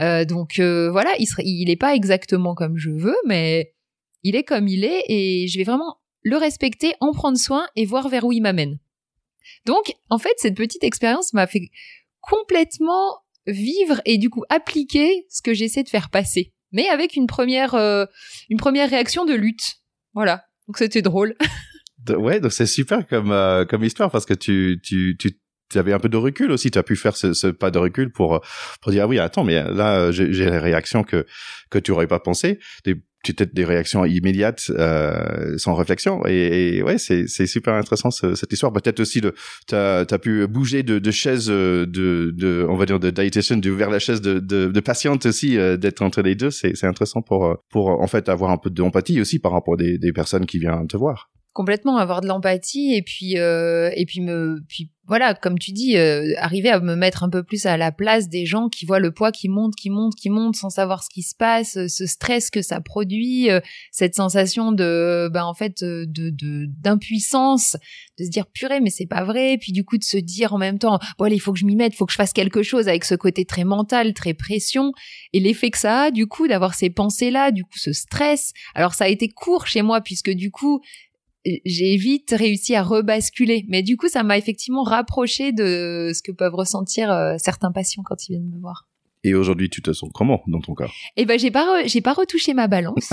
Euh, 0.02 0.24
donc 0.26 0.60
euh, 0.60 0.90
voilà, 0.92 1.12
il 1.20 1.26
serait, 1.26 1.44
il 1.46 1.78
pas 1.78 1.94
exactement 1.94 2.56
comme 2.56 2.78
je 2.78 2.90
veux, 2.90 3.18
mais 3.26 3.74
il 4.24 4.36
est 4.36 4.44
comme 4.44 4.68
il 4.68 4.84
est 4.84 5.04
et 5.10 5.48
je 5.48 5.58
vais 5.58 5.64
vraiment 5.64 5.98
le 6.22 6.38
respecter, 6.38 6.94
en 7.00 7.14
prendre 7.14 7.38
soin 7.38 7.68
et 7.76 7.86
voir 7.86 8.10
vers 8.10 8.26
où 8.26 8.32
il 8.32 8.42
m'amène. 8.42 8.80
Donc, 9.66 9.96
en 10.10 10.18
fait, 10.18 10.34
cette 10.38 10.56
petite 10.56 10.84
expérience 10.84 11.34
m'a 11.34 11.48
fait 11.48 11.70
complètement 12.30 13.20
vivre 13.48 14.02
et 14.06 14.18
du 14.18 14.30
coup 14.30 14.44
appliquer 14.50 15.26
ce 15.30 15.42
que 15.42 15.54
j'essaie 15.54 15.84
de 15.84 15.90
faire 15.90 16.10
passer, 16.10 16.54
mais 16.72 16.88
avec 16.88 17.16
une 17.16 17.28
première, 17.28 17.74
euh, 17.74 18.06
une 18.50 18.58
première 18.58 18.90
réaction 18.90 19.26
de 19.26 19.34
lutte. 19.34 19.78
Voilà. 20.14 20.44
Donc 20.68 20.78
c'était 20.78 21.02
drôle. 21.02 21.36
ouais, 22.10 22.40
donc 22.40 22.52
c'est 22.52 22.68
super 22.68 23.08
comme 23.08 23.32
euh, 23.32 23.66
comme 23.66 23.84
histoire 23.84 24.12
parce 24.12 24.26
que 24.26 24.34
tu 24.34 24.80
tu 24.84 25.18
tu 25.20 25.40
tu 25.72 25.78
avais 25.78 25.94
un 25.94 26.00
peu 26.00 26.10
de 26.10 26.18
recul 26.18 26.52
aussi. 26.52 26.72
Tu 26.72 26.80
as 26.80 26.84
pu 26.84 26.96
faire 26.96 27.16
ce, 27.16 27.34
ce, 27.34 27.48
pas 27.48 27.72
de 27.72 27.80
recul 27.80 28.12
pour 28.12 28.42
pour 28.82 28.92
dire 28.92 29.04
ah 29.04 29.08
oui 29.08 29.20
attends 29.20 29.44
mais 29.44 29.64
là 29.64 30.12
j'ai 30.12 30.28
les 30.28 30.58
réactions 30.58 31.04
que 31.04 31.26
que 31.70 31.80
tu 31.80 31.92
aurais 31.92 32.08
pas 32.08 32.20
pensé. 32.20 32.60
Peut-être 33.24 33.54
des 33.54 33.66
réactions 33.66 34.06
immédiates 34.06 34.72
euh, 34.72 35.58
sans 35.58 35.74
réflexion. 35.76 36.26
Et, 36.26 36.82
ouais 36.84 36.98
c'est 36.98 37.28
c'est 37.28 37.48
super 37.48 37.74
intéressant 37.74 38.12
cette 38.12 38.52
histoire. 38.52 38.72
Peut-être 38.72 39.00
aussi 39.00 39.22
le 39.22 39.34
t'as 39.68 40.02
as 40.02 40.20
pu 40.20 40.48
bouger 40.48 40.84
de, 40.84 41.00
de 41.00 41.12
chaise 41.12 41.48
de, 41.48 41.86
de 41.86 42.66
on 42.70 42.76
va 42.76 42.86
dire 42.86 43.00
de 43.00 43.10
dietitian 43.10 43.60
vers 43.64 43.90
la 43.90 44.00
chaise 44.00 44.22
de, 44.22 44.40
de, 44.40 44.68
de 44.68 44.80
patiente 44.80 45.26
aussi 45.26 45.58
euh, 45.58 45.78
d'être 45.78 46.02
entre 46.02 46.22
les 46.22 46.36
deux. 46.36 46.52
C'est 46.52 46.76
c'est 46.76 46.88
intéressant 46.88 47.22
pour 47.22 47.58
pour 47.70 47.90
en 47.90 48.08
fait 48.08 48.30
avoir 48.30 48.52
un 48.52 48.58
peu 48.58 48.70
d'empathie 48.70 49.20
aussi 49.22 49.40
par 49.40 49.52
rapport 49.52 49.76
à 49.76 49.78
des, 49.78 49.98
des 49.98 50.14
personnes 50.14 50.46
qui 50.46 50.60
viennent 50.60 50.88
te 50.88 50.98
voir 50.98 51.30
complètement 51.60 51.98
avoir 51.98 52.22
de 52.22 52.28
l'empathie 52.28 52.94
et 52.96 53.02
puis 53.02 53.38
euh, 53.38 53.92
et 53.98 54.06
puis 54.06 54.22
me 54.22 54.64
puis 54.70 54.92
voilà 55.06 55.34
comme 55.34 55.60
tu 55.60 55.74
dis 55.74 55.98
euh, 55.98 56.32
arriver 56.38 56.70
à 56.70 56.80
me 56.80 56.96
mettre 56.96 57.22
un 57.22 57.30
peu 57.30 57.44
plus 57.44 57.66
à 57.66 57.76
la 57.76 57.92
place 57.92 58.30
des 58.30 58.46
gens 58.46 58.70
qui 58.70 58.86
voient 58.86 59.02
le 59.02 59.12
poids 59.12 59.34
qui 59.34 59.50
monte 59.50 59.76
qui 59.76 59.90
monte 59.90 60.16
qui 60.16 60.30
monte 60.30 60.56
sans 60.56 60.70
savoir 60.70 61.04
ce 61.04 61.10
qui 61.10 61.22
se 61.22 61.36
passe 61.36 61.76
euh, 61.76 61.90
ce 61.90 62.06
stress 62.06 62.50
que 62.50 62.62
ça 62.62 62.80
produit 62.80 63.50
cette 63.92 64.16
sensation 64.16 64.72
de 64.72 65.30
ben 65.34 65.44
en 65.44 65.54
fait 65.54 65.84
de 65.84 66.06
d'impuissance 66.82 67.76
de, 68.18 68.24
se 68.24 68.30
dire 68.30 68.46
purée 68.48 68.80
mais 68.80 68.90
c'est 68.90 69.06
pas 69.06 69.26
vrai 69.26 69.58
puis 69.60 69.74
du 69.74 69.84
coup 69.84 69.98
de 69.98 70.06
se 70.06 70.18
dire 70.18 70.54
en 70.54 70.60
même 70.60 70.80
temps 70.80 70.98
bon 71.18 71.26
allez 71.26 71.36
il 71.36 71.40
faut 71.40 71.52
que 71.52 71.60
je 71.60 71.66
m'y 71.66 71.76
mette 71.76 71.94
faut 71.94 72.06
que 72.06 72.14
je 72.14 72.18
fasse 72.18 72.32
quelque 72.32 72.64
chose 72.64 72.88
avec 72.88 73.04
ce 73.04 73.16
côté 73.16 73.44
très 73.44 73.66
mental 73.66 74.14
très 74.14 74.34
pression. 74.34 74.94
Et 75.34 75.42
l'effet 75.42 75.72
que 75.72 75.78
ça 75.78 76.04
a 76.04 76.12
du 76.12 76.26
coup 76.26 76.48
d'avoir 76.48 76.74
ces 76.74 76.90
pensées 76.90 77.32
là 77.32 77.52
du 77.52 77.64
coup 77.66 77.78
ce 77.78 77.92
stress 77.92 78.54
alors 78.76 78.94
ça 78.94 79.04
a 79.04 79.08
été 79.10 79.28
court 79.28 79.68
chez 79.68 79.82
moi 79.82 80.00
puisque 80.00 80.32
du 80.32 80.52
coup 80.52 80.82
j'ai 81.46 81.96
vite 81.98 82.34
réussi 82.38 82.76
à 82.76 82.84
rebasculer. 82.84 83.66
Mais 83.68 83.84
du 83.84 83.98
coup, 83.98 84.08
ça 84.08 84.24
m'a 84.24 84.38
effectivement 84.38 84.84
rapproché 84.84 85.52
de 85.52 86.12
ce 86.14 86.22
que 86.22 86.32
peuvent 86.32 86.56
ressentir 86.56 87.12
euh, 87.12 87.36
certains 87.38 87.72
patients 87.72 88.04
quand 88.06 88.28
ils 88.28 88.34
viennent 88.34 88.52
me 88.52 88.60
voir. 88.60 88.88
Et 89.24 89.34
aujourd'hui, 89.34 89.70
tu 89.70 89.82
te 89.82 89.92
sens 89.92 90.10
comment 90.14 90.42
dans 90.48 90.62
ton 90.62 90.74
corps? 90.74 90.94
Eh 91.18 91.26
ben, 91.26 91.38
j'ai 91.38 91.52
pas, 91.52 91.86
j'ai 91.86 92.02
pas 92.02 92.14
retouché 92.14 92.54
ma 92.54 92.68
balance. 92.68 93.10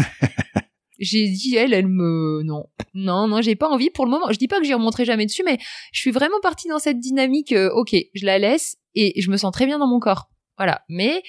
j'ai 0.99 1.29
dit 1.29 1.57
elle, 1.57 1.75
elle 1.75 1.89
me, 1.89 2.43
non, 2.45 2.67
non, 2.95 3.27
non, 3.27 3.43
j'ai 3.43 3.57
pas 3.57 3.69
envie 3.69 3.91
pour 3.91 4.05
le 4.05 4.11
moment. 4.11 4.27
Je 4.31 4.39
dis 4.39 4.49
pas 4.49 4.59
que 4.59 4.65
j'y 4.65 4.75
remonterai 4.75 5.05
jamais 5.05 5.27
dessus, 5.27 5.43
mais 5.45 5.59
je 5.93 6.01
suis 6.01 6.13
vraiment 6.13 6.41
partie 6.41 6.69
dans 6.69 6.79
cette 6.79 7.01
dynamique. 7.01 7.53
Euh, 7.53 7.71
ok, 7.75 7.97
je 8.15 8.25
la 8.25 8.39
laisse 8.39 8.77
et 8.95 9.21
je 9.21 9.31
me 9.31 9.37
sens 9.37 9.53
très 9.53 9.67
bien 9.67 9.79
dans 9.79 9.89
mon 9.89 9.99
corps. 9.99 10.31
Voilà. 10.57 10.83
Mais 10.89 11.23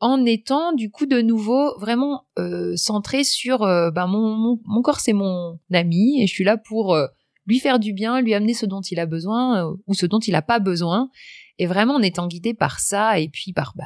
en 0.00 0.24
étant 0.24 0.72
du 0.72 0.90
coup 0.90 1.06
de 1.06 1.20
nouveau 1.20 1.78
vraiment 1.78 2.26
euh, 2.38 2.74
centré 2.76 3.22
sur 3.22 3.62
euh, 3.62 3.90
ben 3.90 4.06
mon, 4.06 4.58
mon, 4.64 4.82
corps 4.82 5.00
c'est 5.00 5.12
mon 5.12 5.58
ami 5.72 6.22
et 6.22 6.26
je 6.26 6.32
suis 6.32 6.44
là 6.44 6.56
pour 6.56 6.94
euh, 6.94 7.06
lui 7.46 7.58
faire 7.58 7.78
du 7.78 7.92
bien, 7.92 8.20
lui 8.20 8.34
amener 8.34 8.54
ce 8.54 8.66
dont 8.66 8.80
il 8.80 8.98
a 8.98 9.06
besoin 9.06 9.66
euh, 9.66 9.76
ou 9.86 9.94
ce 9.94 10.06
dont 10.06 10.18
il 10.18 10.32
n'a 10.32 10.42
pas 10.42 10.58
besoin 10.58 11.10
et 11.58 11.66
vraiment 11.66 11.94
en 11.94 12.02
étant 12.02 12.26
guidé 12.26 12.54
par 12.54 12.80
ça 12.80 13.18
et 13.20 13.28
puis 13.28 13.52
par 13.52 13.74
bah, 13.76 13.84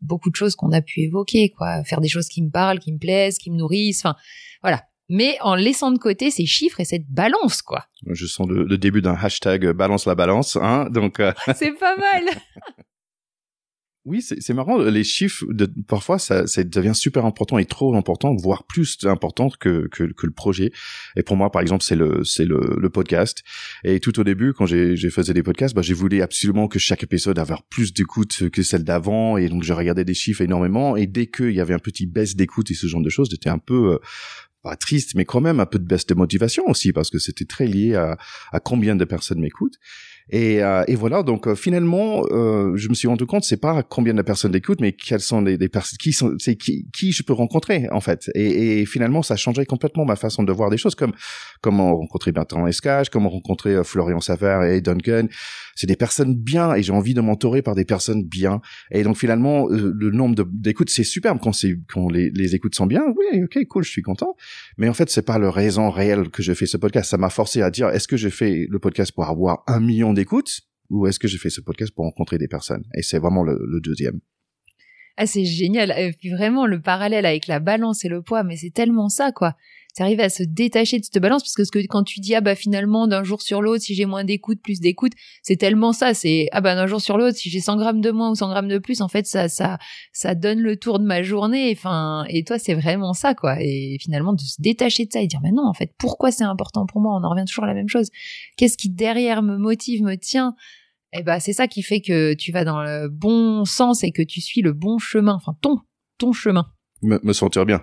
beaucoup 0.00 0.30
de 0.30 0.36
choses 0.36 0.56
qu'on 0.56 0.72
a 0.72 0.80
pu 0.80 1.02
évoquer 1.02 1.50
quoi, 1.50 1.84
faire 1.84 2.00
des 2.00 2.08
choses 2.08 2.28
qui 2.28 2.42
me 2.42 2.50
parlent, 2.50 2.78
qui 2.78 2.92
me 2.92 2.98
plaisent, 2.98 3.36
qui 3.36 3.50
me 3.50 3.56
nourrissent, 3.56 4.04
enfin 4.04 4.16
voilà. 4.62 4.82
Mais 5.10 5.38
en 5.40 5.54
laissant 5.54 5.90
de 5.90 5.98
côté 5.98 6.30
ces 6.30 6.44
chiffres 6.44 6.80
et 6.80 6.84
cette 6.84 7.08
balance, 7.08 7.62
quoi. 7.62 7.86
Je 8.06 8.26
sens 8.26 8.46
le, 8.46 8.64
le 8.64 8.76
début 8.76 9.00
d'un 9.00 9.14
hashtag 9.14 9.70
balance 9.72 10.04
la 10.04 10.14
balance, 10.14 10.56
hein. 10.56 10.88
Donc 10.90 11.22
c'est 11.54 11.72
pas 11.72 11.96
mal. 11.96 12.24
Oui, 14.08 14.22
c'est 14.22 14.54
marrant. 14.54 14.78
Les 14.78 15.04
chiffres, 15.04 15.44
de, 15.50 15.70
parfois, 15.86 16.18
ça, 16.18 16.46
ça, 16.46 16.64
devient 16.64 16.94
super 16.94 17.26
important 17.26 17.58
et 17.58 17.66
trop 17.66 17.94
important, 17.94 18.34
voire 18.34 18.64
plus 18.64 18.96
important 19.04 19.50
que, 19.50 19.86
que, 19.88 20.04
que 20.04 20.26
le 20.26 20.32
projet. 20.32 20.72
Et 21.14 21.22
pour 21.22 21.36
moi, 21.36 21.50
par 21.50 21.60
exemple, 21.60 21.84
c'est 21.84 21.94
le, 21.94 22.24
c'est 22.24 22.46
le, 22.46 22.78
le, 22.80 22.88
podcast. 22.88 23.42
Et 23.84 24.00
tout 24.00 24.18
au 24.18 24.24
début, 24.24 24.54
quand 24.54 24.64
j'ai 24.64 24.96
faisais 25.10 25.34
des 25.34 25.42
podcasts, 25.42 25.74
bah, 25.74 25.82
j'ai 25.82 25.92
voulu 25.92 26.22
absolument 26.22 26.68
que 26.68 26.78
chaque 26.78 27.02
épisode 27.02 27.38
avoir 27.38 27.64
plus 27.64 27.92
d'écoute 27.92 28.48
que 28.48 28.62
celle 28.62 28.82
d'avant. 28.82 29.36
Et 29.36 29.50
donc, 29.50 29.62
je 29.62 29.74
regardais 29.74 30.06
des 30.06 30.14
chiffres 30.14 30.40
énormément. 30.40 30.96
Et 30.96 31.06
dès 31.06 31.26
qu'il 31.26 31.52
y 31.52 31.60
avait 31.60 31.74
un 31.74 31.78
petit 31.78 32.06
baisse 32.06 32.34
d'écoute 32.34 32.70
et 32.70 32.74
ce 32.74 32.86
genre 32.86 33.02
de 33.02 33.10
choses, 33.10 33.28
j'étais 33.30 33.50
un 33.50 33.58
peu 33.58 33.92
euh, 33.92 33.98
pas 34.62 34.76
triste, 34.76 35.16
mais 35.16 35.26
quand 35.26 35.42
même 35.42 35.60
un 35.60 35.66
peu 35.66 35.78
de 35.78 35.84
baisse 35.84 36.06
de 36.06 36.14
motivation 36.14 36.64
aussi, 36.66 36.94
parce 36.94 37.10
que 37.10 37.18
c'était 37.18 37.44
très 37.44 37.66
lié 37.66 37.94
à, 37.94 38.16
à 38.52 38.60
combien 38.60 38.96
de 38.96 39.04
personnes 39.04 39.40
m'écoutent. 39.40 39.78
Et, 40.30 40.62
euh, 40.62 40.84
et 40.88 40.94
voilà, 40.94 41.22
donc 41.22 41.46
euh, 41.46 41.54
finalement, 41.54 42.22
euh, 42.30 42.76
je 42.76 42.88
me 42.88 42.94
suis 42.94 43.08
rendu 43.08 43.24
compte, 43.24 43.44
c'est 43.44 43.60
pas 43.60 43.82
combien 43.82 44.12
de 44.12 44.22
personnes 44.22 44.52
l'écoutent, 44.52 44.80
mais 44.80 44.92
quelles 44.92 45.20
sont 45.20 45.40
les, 45.40 45.56
les 45.56 45.68
personnes, 45.68 45.96
qui 45.98 46.12
sont, 46.12 46.34
c'est 46.38 46.56
qui, 46.56 46.86
qui 46.92 47.12
je 47.12 47.22
peux 47.22 47.32
rencontrer 47.32 47.88
en 47.92 48.00
fait. 48.00 48.30
Et, 48.34 48.80
et, 48.80 48.86
finalement, 48.86 49.22
ça 49.22 49.36
changé 49.36 49.64
complètement 49.64 50.04
ma 50.04 50.16
façon 50.16 50.42
de 50.42 50.52
voir 50.52 50.70
des 50.70 50.76
choses, 50.76 50.94
comme 50.94 51.12
comment 51.62 51.96
rencontrer 51.96 52.32
Bertrand 52.32 52.66
Escage, 52.66 53.08
comment 53.08 53.30
rencontrer 53.30 53.74
euh, 53.74 53.84
Florian 53.84 54.20
Savard 54.20 54.64
et 54.64 54.80
Duncan. 54.80 55.28
C'est 55.74 55.86
des 55.86 55.96
personnes 55.96 56.34
bien, 56.34 56.74
et 56.74 56.82
j'ai 56.82 56.92
envie 56.92 57.14
de 57.14 57.20
m'entourer 57.20 57.62
par 57.62 57.74
des 57.74 57.84
personnes 57.84 58.24
bien. 58.24 58.60
Et 58.90 59.04
donc 59.04 59.16
finalement, 59.16 59.68
le 59.68 60.10
nombre 60.10 60.44
d'écoutes, 60.52 60.90
c'est 60.90 61.04
superbe 61.04 61.38
quand 61.40 61.52
quand 61.88 62.10
les, 62.10 62.30
les 62.30 62.54
écoutes 62.54 62.74
sont 62.74 62.86
bien. 62.86 63.04
Oui, 63.16 63.42
ok, 63.44 63.64
cool, 63.68 63.84
je 63.84 63.90
suis 63.90 64.02
content. 64.02 64.34
Mais 64.76 64.88
en 64.88 64.94
fait, 64.94 65.08
c'est 65.08 65.22
pas 65.22 65.38
le 65.38 65.48
raison 65.48 65.90
réel 65.90 66.30
que 66.30 66.42
je 66.42 66.52
fais 66.52 66.66
ce 66.66 66.76
podcast. 66.76 67.10
Ça 67.10 67.16
m'a 67.16 67.30
forcé 67.30 67.62
à 67.62 67.70
dire, 67.70 67.88
est-ce 67.90 68.08
que 68.08 68.16
je 68.16 68.28
fais 68.28 68.66
le 68.68 68.78
podcast 68.78 69.12
pour 69.12 69.24
avoir 69.26 69.62
un 69.66 69.80
million 69.80 70.12
d'écoute 70.18 70.60
ou 70.90 71.06
est-ce 71.06 71.18
que 71.18 71.28
j'ai 71.28 71.38
fait 71.38 71.50
ce 71.50 71.60
podcast 71.60 71.92
pour 71.94 72.04
rencontrer 72.04 72.38
des 72.38 72.48
personnes? 72.48 72.84
Et 72.94 73.02
c'est 73.02 73.18
vraiment 73.18 73.42
le, 73.42 73.80
deuxième. 73.80 74.20
Ah, 75.16 75.26
c'est 75.26 75.44
génial. 75.44 75.92
Et 75.98 76.12
puis 76.12 76.30
vraiment, 76.30 76.66
le 76.66 76.80
parallèle 76.80 77.26
avec 77.26 77.46
la 77.46 77.60
balance 77.60 78.04
et 78.04 78.08
le 78.08 78.22
poids, 78.22 78.42
mais 78.42 78.56
c'est 78.56 78.70
tellement 78.70 79.08
ça, 79.08 79.32
quoi 79.32 79.56
arriver 80.00 80.22
à 80.22 80.28
se 80.28 80.42
détacher 80.42 80.98
de 80.98 81.04
cette 81.04 81.20
balance 81.20 81.42
parce 81.42 81.70
que, 81.70 81.78
quand 81.86 82.04
tu 82.04 82.20
dis 82.20 82.34
ah 82.34 82.40
bah 82.40 82.54
finalement 82.54 83.06
d'un 83.06 83.24
jour 83.24 83.42
sur 83.42 83.62
l'autre 83.62 83.82
si 83.82 83.94
j'ai 83.94 84.06
moins 84.06 84.24
d'écoute 84.24 84.60
plus 84.62 84.80
d'écoute 84.80 85.12
c'est 85.42 85.56
tellement 85.56 85.92
ça 85.92 86.14
c'est 86.14 86.48
ah 86.52 86.60
bah 86.60 86.74
d'un 86.74 86.86
jour 86.86 87.00
sur 87.00 87.18
l'autre 87.18 87.36
si 87.36 87.50
j'ai 87.50 87.60
100 87.60 87.76
grammes 87.76 88.00
de 88.00 88.10
moins 88.10 88.30
ou 88.30 88.34
100 88.34 88.48
grammes 88.48 88.68
de 88.68 88.78
plus 88.78 89.00
en 89.00 89.08
fait 89.08 89.26
ça 89.26 89.48
ça 89.48 89.78
ça 90.12 90.34
donne 90.34 90.60
le 90.60 90.76
tour 90.76 90.98
de 90.98 91.04
ma 91.04 91.22
journée 91.22 91.72
enfin 91.76 92.24
et 92.28 92.44
toi 92.44 92.58
c'est 92.58 92.74
vraiment 92.74 93.12
ça 93.12 93.34
quoi. 93.34 93.56
Et 93.60 93.98
finalement 94.00 94.32
de 94.32 94.40
se 94.40 94.60
détacher 94.60 95.06
de 95.06 95.12
ça 95.12 95.20
et 95.20 95.26
dire 95.26 95.40
mais 95.42 95.52
non 95.52 95.66
en 95.66 95.74
fait 95.74 95.92
pourquoi 95.98 96.30
c'est 96.30 96.44
important 96.44 96.86
pour 96.86 97.00
moi? 97.00 97.18
On 97.20 97.24
en 97.24 97.30
revient 97.30 97.44
toujours 97.46 97.64
à 97.64 97.68
la 97.68 97.74
même 97.74 97.88
chose. 97.88 98.08
Qu'est-ce 98.56 98.76
qui 98.76 98.90
derrière 98.90 99.42
me 99.42 99.56
motive 99.56 100.02
me 100.02 100.16
tient? 100.16 100.54
Et 101.12 101.20
eh 101.20 101.22
bah 101.22 101.40
c'est 101.40 101.54
ça 101.54 101.68
qui 101.68 101.82
fait 101.82 102.00
que 102.00 102.34
tu 102.34 102.52
vas 102.52 102.64
dans 102.64 102.82
le 102.82 103.08
bon 103.08 103.64
sens 103.64 104.04
et 104.04 104.12
que 104.12 104.22
tu 104.22 104.40
suis 104.40 104.60
le 104.60 104.72
bon 104.72 104.98
chemin 104.98 105.34
enfin 105.34 105.56
ton 105.62 105.78
ton 106.18 106.32
chemin. 106.32 106.66
Me 107.02 107.32
sentir 107.32 107.64
bien 107.64 107.82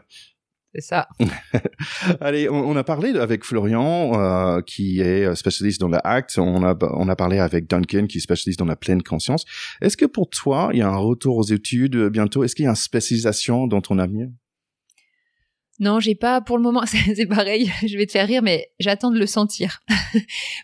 c'est 0.76 0.82
ça. 0.82 1.08
Allez, 2.20 2.50
on, 2.50 2.76
a 2.76 2.84
parlé 2.84 3.18
avec 3.18 3.46
Florian, 3.46 4.20
euh, 4.20 4.62
qui 4.62 5.00
est 5.00 5.34
spécialiste 5.36 5.80
dans 5.80 5.88
l'acte. 5.88 6.38
On 6.38 6.64
a, 6.64 6.78
on 6.94 7.08
a 7.08 7.16
parlé 7.16 7.40
avec 7.40 7.70
Duncan, 7.70 8.08
qui 8.08 8.18
est 8.18 8.22
spécialiste 8.22 8.60
dans 8.60 8.66
la 8.66 8.76
pleine 8.76 9.02
conscience. 9.02 9.46
Est-ce 9.82 9.96
que 9.96 10.06
pour 10.06 10.30
toi, 10.30 10.70
il 10.74 10.80
y 10.80 10.82
a 10.82 10.90
un 10.90 10.98
retour 10.98 11.38
aux 11.38 11.44
études 11.44 12.10
bientôt? 12.10 12.44
Est-ce 12.44 12.56
qu'il 12.56 12.66
y 12.66 12.68
a 12.68 12.72
une 12.72 12.76
spécialisation 12.76 13.68
dans 13.68 13.82
ton 13.82 14.00
avenir? 14.00 14.28
Non, 15.80 16.00
j'ai 16.00 16.16
pas 16.16 16.42
pour 16.42 16.58
le 16.58 16.64
moment. 16.64 16.84
C'est 17.16 17.26
pareil. 17.26 17.72
Je 17.88 17.98
vais 17.98 18.06
te 18.06 18.12
faire 18.12 18.28
rire, 18.28 18.42
mais 18.42 18.68
j'attends 18.80 19.12
de 19.12 19.20
le 19.20 19.26
sentir. 19.26 19.80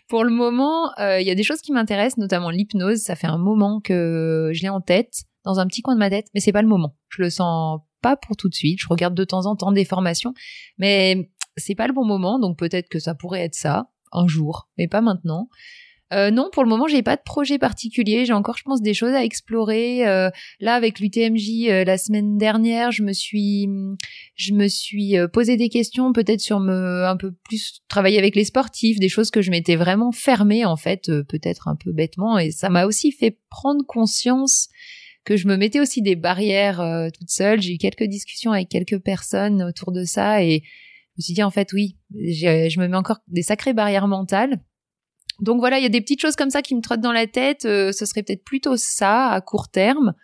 pour 0.08 0.24
le 0.24 0.30
moment, 0.30 0.90
euh, 0.98 1.20
il 1.20 1.26
y 1.26 1.30
a 1.30 1.34
des 1.34 1.42
choses 1.42 1.60
qui 1.60 1.72
m'intéressent, 1.72 2.18
notamment 2.18 2.50
l'hypnose. 2.50 3.00
Ça 3.00 3.16
fait 3.16 3.26
un 3.26 3.38
moment 3.38 3.80
que 3.80 4.50
je 4.52 4.62
l'ai 4.62 4.68
en 4.68 4.80
tête, 4.80 5.24
dans 5.44 5.58
un 5.58 5.66
petit 5.66 5.82
coin 5.82 5.94
de 5.94 5.98
ma 5.98 6.10
tête, 6.10 6.26
mais 6.34 6.40
c'est 6.40 6.52
pas 6.52 6.62
le 6.62 6.68
moment. 6.68 6.96
Je 7.08 7.22
le 7.22 7.30
sens 7.30 7.80
pas 8.02 8.16
pour 8.16 8.36
tout 8.36 8.48
de 8.48 8.54
suite. 8.54 8.80
Je 8.80 8.88
regarde 8.88 9.14
de 9.14 9.24
temps 9.24 9.46
en 9.46 9.56
temps 9.56 9.72
des 9.72 9.84
formations, 9.84 10.34
mais 10.78 11.30
c'est 11.56 11.74
pas 11.74 11.86
le 11.86 11.92
bon 11.92 12.04
moment. 12.04 12.38
Donc 12.38 12.58
peut-être 12.58 12.88
que 12.88 12.98
ça 12.98 13.14
pourrait 13.14 13.42
être 13.42 13.54
ça 13.54 13.88
un 14.12 14.26
jour, 14.26 14.68
mais 14.76 14.88
pas 14.88 15.00
maintenant. 15.00 15.48
Euh, 16.12 16.30
non, 16.30 16.50
pour 16.52 16.62
le 16.62 16.68
moment, 16.68 16.86
j'ai 16.86 17.02
pas 17.02 17.16
de 17.16 17.22
projet 17.24 17.58
particulier. 17.58 18.26
J'ai 18.26 18.32
encore, 18.34 18.58
je 18.58 18.64
pense, 18.64 18.82
des 18.82 18.92
choses 18.92 19.14
à 19.14 19.24
explorer. 19.24 20.06
Euh, 20.06 20.30
là, 20.60 20.74
avec 20.74 21.00
l'UTMJ 21.00 21.68
euh, 21.68 21.84
la 21.84 21.96
semaine 21.96 22.36
dernière, 22.36 22.92
je 22.92 23.02
me 23.02 23.12
suis, 23.12 23.66
je 24.34 25.26
posé 25.26 25.56
des 25.56 25.70
questions, 25.70 26.12
peut-être 26.12 26.40
sur 26.40 26.60
me, 26.60 27.06
un 27.06 27.16
peu 27.16 27.32
plus 27.44 27.80
travailler 27.88 28.18
avec 28.18 28.36
les 28.36 28.44
sportifs, 28.44 28.98
des 28.98 29.08
choses 29.08 29.30
que 29.30 29.40
je 29.40 29.50
m'étais 29.50 29.76
vraiment 29.76 30.12
fermée 30.12 30.64
en 30.66 30.76
fait, 30.76 31.10
peut-être 31.28 31.68
un 31.68 31.76
peu 31.76 31.92
bêtement, 31.92 32.38
et 32.38 32.50
ça 32.50 32.68
m'a 32.68 32.84
aussi 32.84 33.12
fait 33.12 33.38
prendre 33.48 33.84
conscience 33.86 34.68
que 35.24 35.36
je 35.36 35.46
me 35.46 35.56
mettais 35.56 35.80
aussi 35.80 36.02
des 36.02 36.16
barrières 36.16 36.82
toute 37.18 37.30
seule. 37.30 37.60
J'ai 37.60 37.74
eu 37.74 37.78
quelques 37.78 38.04
discussions 38.04 38.52
avec 38.52 38.68
quelques 38.68 38.98
personnes 38.98 39.62
autour 39.62 39.92
de 39.92 40.04
ça 40.04 40.42
et 40.42 40.62
je 40.64 41.18
me 41.18 41.22
suis 41.22 41.34
dit 41.34 41.42
en 41.42 41.50
fait 41.50 41.72
oui, 41.72 41.96
je 42.14 42.80
me 42.80 42.88
mets 42.88 42.96
encore 42.96 43.20
des 43.28 43.42
sacrées 43.42 43.74
barrières 43.74 44.08
mentales 44.08 44.60
donc 45.42 45.58
voilà, 45.58 45.78
il 45.78 45.82
y 45.82 45.86
a 45.86 45.90
des 45.90 46.00
petites 46.00 46.20
choses 46.20 46.36
comme 46.36 46.50
ça 46.50 46.62
qui 46.62 46.74
me 46.74 46.80
trottent 46.80 47.00
dans 47.00 47.12
la 47.12 47.26
tête. 47.26 47.64
Euh, 47.64 47.90
ce 47.90 48.06
serait 48.06 48.22
peut-être 48.22 48.44
plutôt 48.44 48.76
ça 48.76 49.28
à 49.28 49.40
court 49.40 49.68
terme 49.68 50.14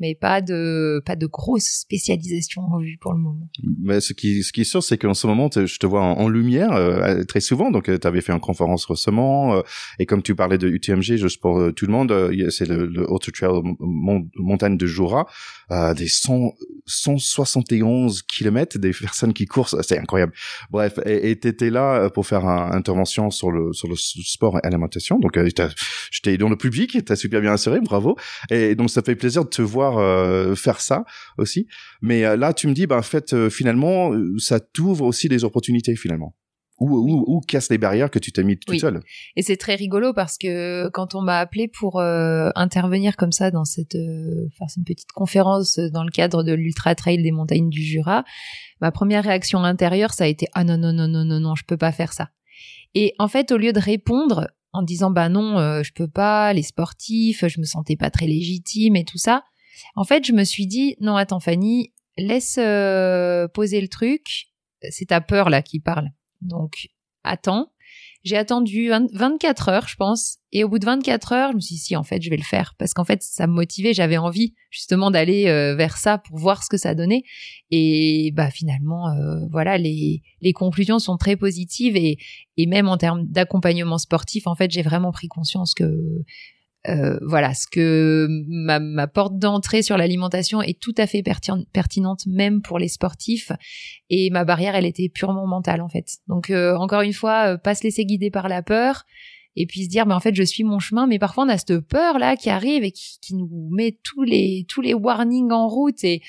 mais 0.00 0.14
pas 0.14 0.40
de 0.40 1.02
pas 1.04 1.14
de 1.14 1.26
grosse 1.26 1.66
spécialisation 1.66 2.62
en 2.62 2.78
vue 2.78 2.96
pour 3.00 3.12
le 3.12 3.20
moment. 3.20 3.48
Mais 3.82 4.00
ce 4.00 4.14
qui 4.14 4.42
ce 4.42 4.52
qui 4.52 4.62
est 4.62 4.64
sûr 4.64 4.82
c'est 4.82 4.96
qu'en 4.96 5.14
ce 5.14 5.26
moment 5.26 5.50
je 5.54 5.78
te 5.78 5.86
vois 5.86 6.02
en, 6.02 6.28
lumière 6.28 6.72
euh, 6.72 7.22
très 7.24 7.40
souvent 7.40 7.70
donc 7.70 7.88
euh, 7.88 7.98
tu 7.98 8.06
avais 8.06 8.22
fait 8.22 8.32
une 8.32 8.40
conférence 8.40 8.86
récemment 8.86 9.54
euh, 9.54 9.62
et 9.98 10.06
comme 10.06 10.22
tu 10.22 10.34
parlais 10.34 10.58
de 10.58 10.68
UTMG 10.68 11.16
juste 11.16 11.40
pour 11.40 11.72
tout 11.74 11.86
le 11.86 11.92
monde 11.92 12.12
c'est 12.50 12.66
le, 12.66 12.86
le 12.86 13.10
Auto 13.10 13.30
Trail 13.30 13.60
montagne 13.78 14.76
de 14.76 14.86
Jura 14.86 15.26
des 15.70 16.08
100 16.08 16.54
171 16.86 18.22
kilomètres 18.22 18.78
des 18.78 18.90
personnes 18.92 19.32
qui 19.32 19.44
courent 19.44 19.68
c'est 19.68 19.98
incroyable. 19.98 20.32
Bref 20.70 20.98
et 21.04 21.38
tu 21.38 21.48
étais 21.48 21.70
là 21.70 22.08
pour 22.10 22.26
faire 22.26 22.44
une 22.44 22.74
intervention 22.74 23.30
sur 23.30 23.50
le 23.50 23.72
sur 23.72 23.88
le 23.88 23.96
sport 23.96 24.58
et 24.58 24.60
l'alimentation 24.64 25.18
donc 25.18 25.38
j'étais 26.10 26.38
dans 26.38 26.48
le 26.48 26.56
public 26.56 27.04
tu 27.04 27.12
as 27.12 27.16
super 27.16 27.40
bien 27.40 27.52
inséré 27.52 27.80
bravo 27.80 28.16
et 28.50 28.74
donc 28.74 28.88
ça 28.90 29.02
fait 29.02 29.14
plaisir 29.14 29.44
de 29.44 29.50
te 29.50 29.62
voir 29.62 29.89
euh, 29.98 30.54
faire 30.54 30.80
ça 30.80 31.04
aussi. 31.38 31.66
Mais 32.02 32.24
euh, 32.24 32.36
là, 32.36 32.52
tu 32.52 32.66
me 32.68 32.74
dis, 32.74 32.86
ben, 32.86 32.98
en 32.98 33.02
fait, 33.02 33.32
euh, 33.32 33.50
finalement, 33.50 34.12
ça 34.38 34.60
t'ouvre 34.60 35.04
aussi 35.04 35.28
des 35.28 35.44
opportunités 35.44 35.96
finalement. 35.96 36.34
Ou, 36.78 37.24
ou, 37.26 37.40
casse 37.42 37.68
les 37.68 37.76
barrières 37.76 38.10
que 38.10 38.18
tu 38.18 38.32
t'es 38.32 38.42
mis 38.42 38.56
toute 38.56 38.80
seule. 38.80 39.02
Et 39.36 39.42
c'est 39.42 39.58
très 39.58 39.74
rigolo 39.74 40.14
parce 40.14 40.38
que 40.38 40.88
quand 40.88 41.14
on 41.14 41.20
m'a 41.20 41.38
appelé 41.38 41.68
pour 41.68 42.00
intervenir 42.00 43.18
comme 43.18 43.32
ça 43.32 43.50
dans 43.50 43.66
cette 43.66 43.98
faire 44.56 44.66
une 44.78 44.84
petite 44.84 45.12
conférence 45.12 45.78
dans 45.78 46.04
le 46.04 46.10
cadre 46.10 46.42
de 46.42 46.54
l'ultra 46.54 46.94
trail 46.94 47.22
des 47.22 47.32
montagnes 47.32 47.68
du 47.68 47.82
Jura, 47.82 48.24
ma 48.80 48.90
première 48.92 49.24
réaction 49.24 49.62
intérieure 49.62 50.14
ça 50.14 50.24
a 50.24 50.26
été 50.26 50.46
ah 50.54 50.64
non 50.64 50.78
non 50.78 50.94
non 50.94 51.06
non 51.06 51.22
non 51.22 51.38
non 51.38 51.54
je 51.54 51.64
peux 51.66 51.76
pas 51.76 51.92
faire 51.92 52.14
ça. 52.14 52.30
Et 52.94 53.12
en 53.18 53.28
fait 53.28 53.52
au 53.52 53.58
lieu 53.58 53.74
de 53.74 53.80
répondre 53.80 54.48
en 54.72 54.82
disant 54.82 55.10
bah 55.10 55.28
non 55.28 55.82
je 55.82 55.92
peux 55.92 56.08
pas 56.08 56.54
les 56.54 56.62
sportifs 56.62 57.44
je 57.46 57.60
me 57.60 57.66
sentais 57.66 57.96
pas 57.96 58.08
très 58.08 58.26
légitime 58.26 58.96
et 58.96 59.04
tout 59.04 59.18
ça 59.18 59.42
en 59.96 60.04
fait, 60.04 60.24
je 60.26 60.32
me 60.32 60.44
suis 60.44 60.66
dit, 60.66 60.96
non, 61.00 61.16
attends, 61.16 61.40
Fanny, 61.40 61.92
laisse 62.16 62.58
euh, 62.58 63.48
poser 63.48 63.80
le 63.80 63.88
truc. 63.88 64.48
C'est 64.90 65.06
ta 65.06 65.20
peur 65.20 65.50
là 65.50 65.62
qui 65.62 65.80
parle. 65.80 66.10
Donc, 66.40 66.88
attends. 67.24 67.72
J'ai 68.22 68.36
attendu 68.36 68.90
24 69.14 69.70
heures, 69.70 69.88
je 69.88 69.96
pense. 69.96 70.36
Et 70.52 70.62
au 70.62 70.68
bout 70.68 70.78
de 70.78 70.84
24 70.84 71.32
heures, 71.32 71.50
je 71.52 71.56
me 71.56 71.60
suis 71.60 71.76
dit, 71.76 71.80
si, 71.80 71.96
en 71.96 72.02
fait, 72.02 72.20
je 72.20 72.28
vais 72.28 72.36
le 72.36 72.42
faire. 72.42 72.74
Parce 72.78 72.92
qu'en 72.92 73.04
fait, 73.04 73.22
ça 73.22 73.46
me 73.46 73.54
motivait. 73.54 73.94
J'avais 73.94 74.18
envie, 74.18 74.54
justement, 74.70 75.10
d'aller 75.10 75.46
euh, 75.46 75.74
vers 75.74 75.96
ça 75.96 76.18
pour 76.18 76.36
voir 76.36 76.62
ce 76.62 76.68
que 76.68 76.76
ça 76.76 76.94
donnait. 76.94 77.22
Et, 77.70 78.30
bah, 78.34 78.50
finalement, 78.50 79.08
euh, 79.08 79.46
voilà, 79.50 79.78
les, 79.78 80.22
les 80.42 80.52
conclusions 80.52 80.98
sont 80.98 81.16
très 81.16 81.36
positives. 81.36 81.96
Et, 81.96 82.18
et 82.58 82.66
même 82.66 82.88
en 82.88 82.98
termes 82.98 83.24
d'accompagnement 83.24 83.96
sportif, 83.96 84.46
en 84.46 84.54
fait, 84.54 84.70
j'ai 84.70 84.82
vraiment 84.82 85.12
pris 85.12 85.28
conscience 85.28 85.72
que 85.72 85.86
euh, 86.88 87.18
voilà, 87.22 87.52
ce 87.52 87.66
que 87.70 88.26
ma, 88.48 89.06
porte 89.06 89.38
d'entrée 89.38 89.82
sur 89.82 89.98
l'alimentation 89.98 90.62
est 90.62 90.80
tout 90.80 90.94
à 90.96 91.06
fait 91.06 91.22
pertinente, 91.22 92.26
même 92.26 92.62
pour 92.62 92.78
les 92.78 92.88
sportifs. 92.88 93.52
Et 94.08 94.30
ma 94.30 94.44
barrière, 94.44 94.74
elle 94.74 94.86
était 94.86 95.08
purement 95.08 95.46
mentale 95.46 95.82
en 95.82 95.88
fait. 95.88 96.18
Donc 96.26 96.50
euh, 96.50 96.74
encore 96.76 97.02
une 97.02 97.12
fois, 97.12 97.52
euh, 97.52 97.56
pas 97.58 97.74
se 97.74 97.84
laisser 97.84 98.04
guider 98.06 98.30
par 98.30 98.48
la 98.48 98.62
peur 98.62 99.04
et 99.56 99.66
puis 99.66 99.84
se 99.84 99.88
dire, 99.88 100.06
mais 100.06 100.14
en 100.14 100.20
fait, 100.20 100.34
je 100.34 100.42
suis 100.42 100.64
mon 100.64 100.78
chemin. 100.78 101.06
Mais 101.06 101.18
parfois, 101.18 101.44
on 101.44 101.48
a 101.48 101.58
cette 101.58 101.80
peur 101.80 102.18
là 102.18 102.36
qui 102.36 102.48
arrive 102.48 102.82
et 102.82 102.92
qui, 102.92 103.18
qui 103.20 103.34
nous 103.34 103.68
met 103.70 103.98
tous 104.02 104.22
les 104.22 104.64
tous 104.66 104.80
les 104.80 104.94
warnings 104.94 105.52
en 105.52 105.68
route 105.68 106.02
et 106.02 106.22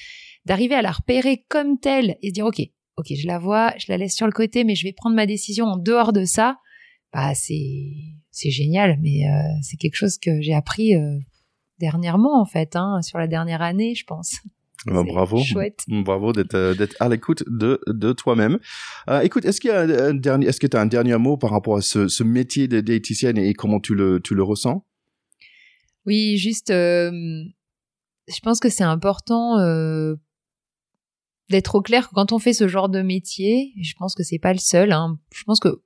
d'arriver 0.45 0.75
à 0.75 0.81
la 0.81 0.91
repérer 0.91 1.45
comme 1.47 1.79
telle 1.79 2.17
et 2.21 2.29
se 2.29 2.33
dire, 2.33 2.45
ok, 2.45 2.61
ok, 2.97 3.07
je 3.15 3.27
la 3.27 3.39
vois, 3.39 3.73
je 3.77 3.85
la 3.87 3.97
laisse 3.97 4.15
sur 4.15 4.25
le 4.25 4.33
côté, 4.33 4.65
mais 4.65 4.75
je 4.75 4.83
vais 4.83 4.91
prendre 4.91 5.15
ma 5.15 5.25
décision 5.25 5.65
en 5.67 5.77
dehors 5.77 6.11
de 6.11 6.25
ça. 6.25 6.57
Bah 7.13 7.35
c'est 7.35 7.93
c'est 8.31 8.49
génial, 8.49 8.97
mais 9.01 9.27
euh, 9.27 9.41
c'est 9.61 9.77
quelque 9.77 9.95
chose 9.95 10.17
que 10.17 10.41
j'ai 10.41 10.53
appris 10.53 10.95
euh, 10.95 11.17
dernièrement 11.79 12.41
en 12.41 12.45
fait, 12.45 12.75
hein, 12.75 13.01
sur 13.01 13.17
la 13.19 13.27
dernière 13.27 13.61
année, 13.61 13.93
je 13.95 14.05
pense. 14.05 14.37
Bah, 14.87 15.03
bravo, 15.03 15.43
chouette. 15.43 15.83
bravo 15.87 16.33
d'être 16.33 16.55
euh, 16.55 16.73
d'être 16.73 16.95
à 16.99 17.07
l'écoute 17.07 17.43
de 17.45 17.79
de 17.85 18.13
toi-même. 18.13 18.57
écoute, 19.21 19.45
est-ce 19.45 19.61
qu'il 19.61 19.69
y 19.69 19.73
a 19.73 19.81
un 19.81 20.15
dernier, 20.15 20.47
est-ce 20.47 20.59
que 20.59 20.65
tu 20.65 20.75
as 20.75 20.81
un 20.81 20.87
dernier 20.87 21.17
mot 21.17 21.37
par 21.37 21.51
rapport 21.51 21.77
à 21.77 21.81
ce, 21.81 22.07
ce 22.07 22.23
métier 22.23 22.67
de 22.67 22.81
diététicienne 22.81 23.37
et 23.37 23.53
comment 23.53 23.79
tu 23.79 23.93
le 23.93 24.19
tu 24.19 24.33
le 24.33 24.41
ressens? 24.41 24.83
Oui, 26.07 26.37
juste, 26.37 26.69
je 26.71 28.39
pense 28.41 28.59
que 28.59 28.69
c'est 28.69 28.83
important 28.83 29.57
d'être 31.51 31.75
au 31.75 31.81
clair 31.83 32.09
que 32.09 32.15
quand 32.15 32.31
on 32.31 32.39
fait 32.39 32.53
ce 32.53 32.67
genre 32.67 32.89
de 32.89 33.03
métier, 33.03 33.73
je 33.79 33.93
pense 33.99 34.15
que 34.15 34.23
c'est 34.23 34.39
pas 34.39 34.53
le 34.53 34.59
seul. 34.59 34.91
Hein, 34.91 35.19
je 35.31 35.43
pense 35.43 35.59
que 35.59 35.83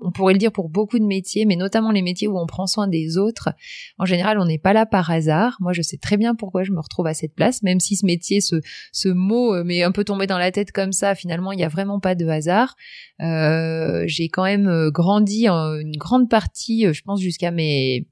on 0.00 0.10
pourrait 0.10 0.32
le 0.32 0.38
dire 0.38 0.52
pour 0.52 0.68
beaucoup 0.68 0.98
de 0.98 1.04
métiers, 1.04 1.44
mais 1.44 1.56
notamment 1.56 1.90
les 1.90 2.02
métiers 2.02 2.28
où 2.28 2.38
on 2.38 2.46
prend 2.46 2.66
soin 2.66 2.88
des 2.88 3.18
autres. 3.18 3.50
En 3.98 4.04
général, 4.04 4.38
on 4.38 4.44
n'est 4.44 4.58
pas 4.58 4.72
là 4.72 4.86
par 4.86 5.10
hasard. 5.10 5.56
Moi, 5.60 5.72
je 5.72 5.82
sais 5.82 5.98
très 5.98 6.16
bien 6.16 6.34
pourquoi 6.34 6.62
je 6.62 6.72
me 6.72 6.80
retrouve 6.80 7.06
à 7.06 7.14
cette 7.14 7.34
place, 7.34 7.62
même 7.62 7.80
si 7.80 7.96
ce 7.96 8.06
métier, 8.06 8.40
ce, 8.40 8.56
ce 8.92 9.08
mot 9.08 9.54
euh, 9.54 9.64
m'est 9.64 9.82
un 9.82 9.92
peu 9.92 10.04
tombé 10.04 10.26
dans 10.26 10.38
la 10.38 10.52
tête 10.52 10.72
comme 10.72 10.92
ça. 10.92 11.14
Finalement, 11.14 11.52
il 11.52 11.56
n'y 11.56 11.64
a 11.64 11.68
vraiment 11.68 12.00
pas 12.00 12.14
de 12.14 12.26
hasard. 12.26 12.76
Euh, 13.20 14.04
j'ai 14.06 14.28
quand 14.28 14.44
même 14.44 14.68
euh, 14.68 14.90
grandi 14.90 15.48
en 15.48 15.74
une 15.74 15.96
grande 15.96 16.28
partie, 16.28 16.92
je 16.92 17.02
pense, 17.02 17.20
jusqu'à 17.20 17.50
mes, 17.50 18.06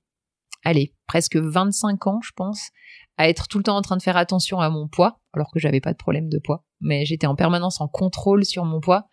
allez, 0.64 0.94
presque 1.06 1.36
25 1.36 2.06
ans, 2.06 2.20
je 2.22 2.32
pense, 2.36 2.68
à 3.16 3.28
être 3.28 3.48
tout 3.48 3.58
le 3.58 3.64
temps 3.64 3.76
en 3.76 3.82
train 3.82 3.96
de 3.96 4.02
faire 4.02 4.16
attention 4.16 4.60
à 4.60 4.70
mon 4.70 4.88
poids, 4.88 5.20
alors 5.32 5.50
que 5.50 5.58
j'avais 5.58 5.80
pas 5.80 5.92
de 5.92 5.96
problème 5.96 6.28
de 6.28 6.38
poids, 6.38 6.64
mais 6.80 7.04
j'étais 7.04 7.26
en 7.26 7.34
permanence 7.34 7.80
en 7.80 7.88
contrôle 7.88 8.44
sur 8.44 8.64
mon 8.64 8.80
poids 8.80 9.08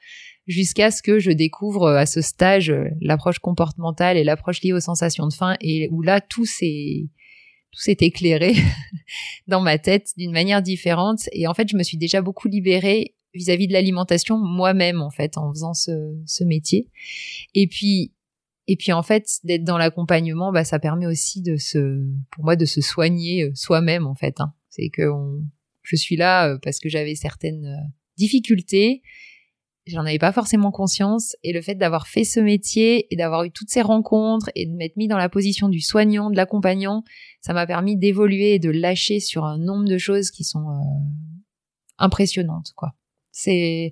jusqu'à 0.48 0.92
ce 0.92 1.02
que 1.02 1.20
je 1.20 1.32
découvre 1.32 1.84
euh, 1.84 1.98
à 1.98 2.06
ce 2.06 2.22
stage 2.22 2.70
euh, 2.70 2.90
l'approche 3.02 3.40
comportementale 3.40 4.18
et 4.18 4.24
l'approche 4.24 4.62
liée 4.62 4.74
aux 4.74 4.80
sensations 4.80 5.28
de 5.28 5.34
faim 5.34 5.56
et 5.62 5.90
où 5.92 6.02
là 6.02 6.22
tout 6.22 6.46
s'est 6.46 7.08
tout 7.72 7.82
s'est 7.82 7.98
éclairé 8.00 8.54
dans 9.48 9.62
ma 9.62 9.78
tête 9.78 10.12
d'une 10.18 10.32
manière 10.32 10.62
différente 10.62 11.22
et 11.32 11.48
en 11.48 11.54
fait 11.54 11.68
je 11.68 11.76
me 11.76 11.84
suis 11.84 11.98
déjà 11.98 12.22
beaucoup 12.22 12.48
libérée 12.48 13.16
vis-à-vis 13.34 13.68
de 13.68 13.74
l'alimentation 13.74 14.38
moi-même 14.38 15.02
en 15.02 15.10
fait 15.10 15.38
en 15.38 15.52
faisant 15.52 15.74
ce, 15.74 16.16
ce 16.26 16.44
métier 16.44 16.90
et 17.54 17.68
puis 17.68 18.14
et 18.68 18.78
puis 18.78 18.94
en 18.94 19.04
fait 19.04 19.28
d'être 19.44 19.64
dans 19.64 19.78
l'accompagnement 19.78 20.52
bah 20.52 20.64
ça 20.64 20.80
permet 20.80 21.08
aussi 21.08 21.42
de 21.42 21.58
se 21.58 22.04
pour 22.32 22.44
moi 22.44 22.56
de 22.56 22.66
se 22.66 22.82
soigner 22.82 23.44
euh, 23.44 23.52
soi-même 23.56 24.06
en 24.06 24.16
fait 24.16 24.40
hein. 24.40 24.54
c'est 24.70 24.90
que 24.90 25.10
je 25.82 25.96
suis 25.96 26.16
là 26.16 26.58
parce 26.64 26.80
que 26.80 26.90
j'avais 26.90 27.16
certaines 27.16 27.76
difficultés 28.18 29.02
j'en 29.88 30.06
avais 30.06 30.18
pas 30.18 30.32
forcément 30.32 30.72
conscience 30.72 31.36
et 31.44 31.54
le 31.54 31.62
fait 31.62 31.76
d'avoir 31.76 32.08
fait 32.08 32.24
ce 32.24 32.40
métier 32.40 33.08
et 33.14 33.16
d'avoir 33.16 33.44
eu 33.44 33.52
toutes 33.52 33.70
ces 33.70 33.82
rencontres 33.82 34.50
et 34.56 34.66
de 34.66 34.76
m'être 34.76 34.98
mis 34.98 35.08
dans 35.08 35.18
la 35.18 35.30
position 35.30 35.70
du 35.70 35.82
soignant, 35.82 36.30
de 36.30 36.36
l'accompagnant, 36.36 37.04
ça 37.42 37.54
m'a 37.54 37.68
permis 37.68 37.96
d'évoluer 37.96 38.56
et 38.56 38.60
de 38.60 38.70
lâcher 38.70 39.20
sur 39.20 39.46
un 39.46 39.58
nombre 39.58 39.86
de 39.86 39.98
choses 39.98 40.32
qui 40.32 40.44
sont 40.44 40.68
euh, 40.68 41.06
impressionnantes 42.00 42.72
quoi. 42.76 42.94
C'est 43.32 43.92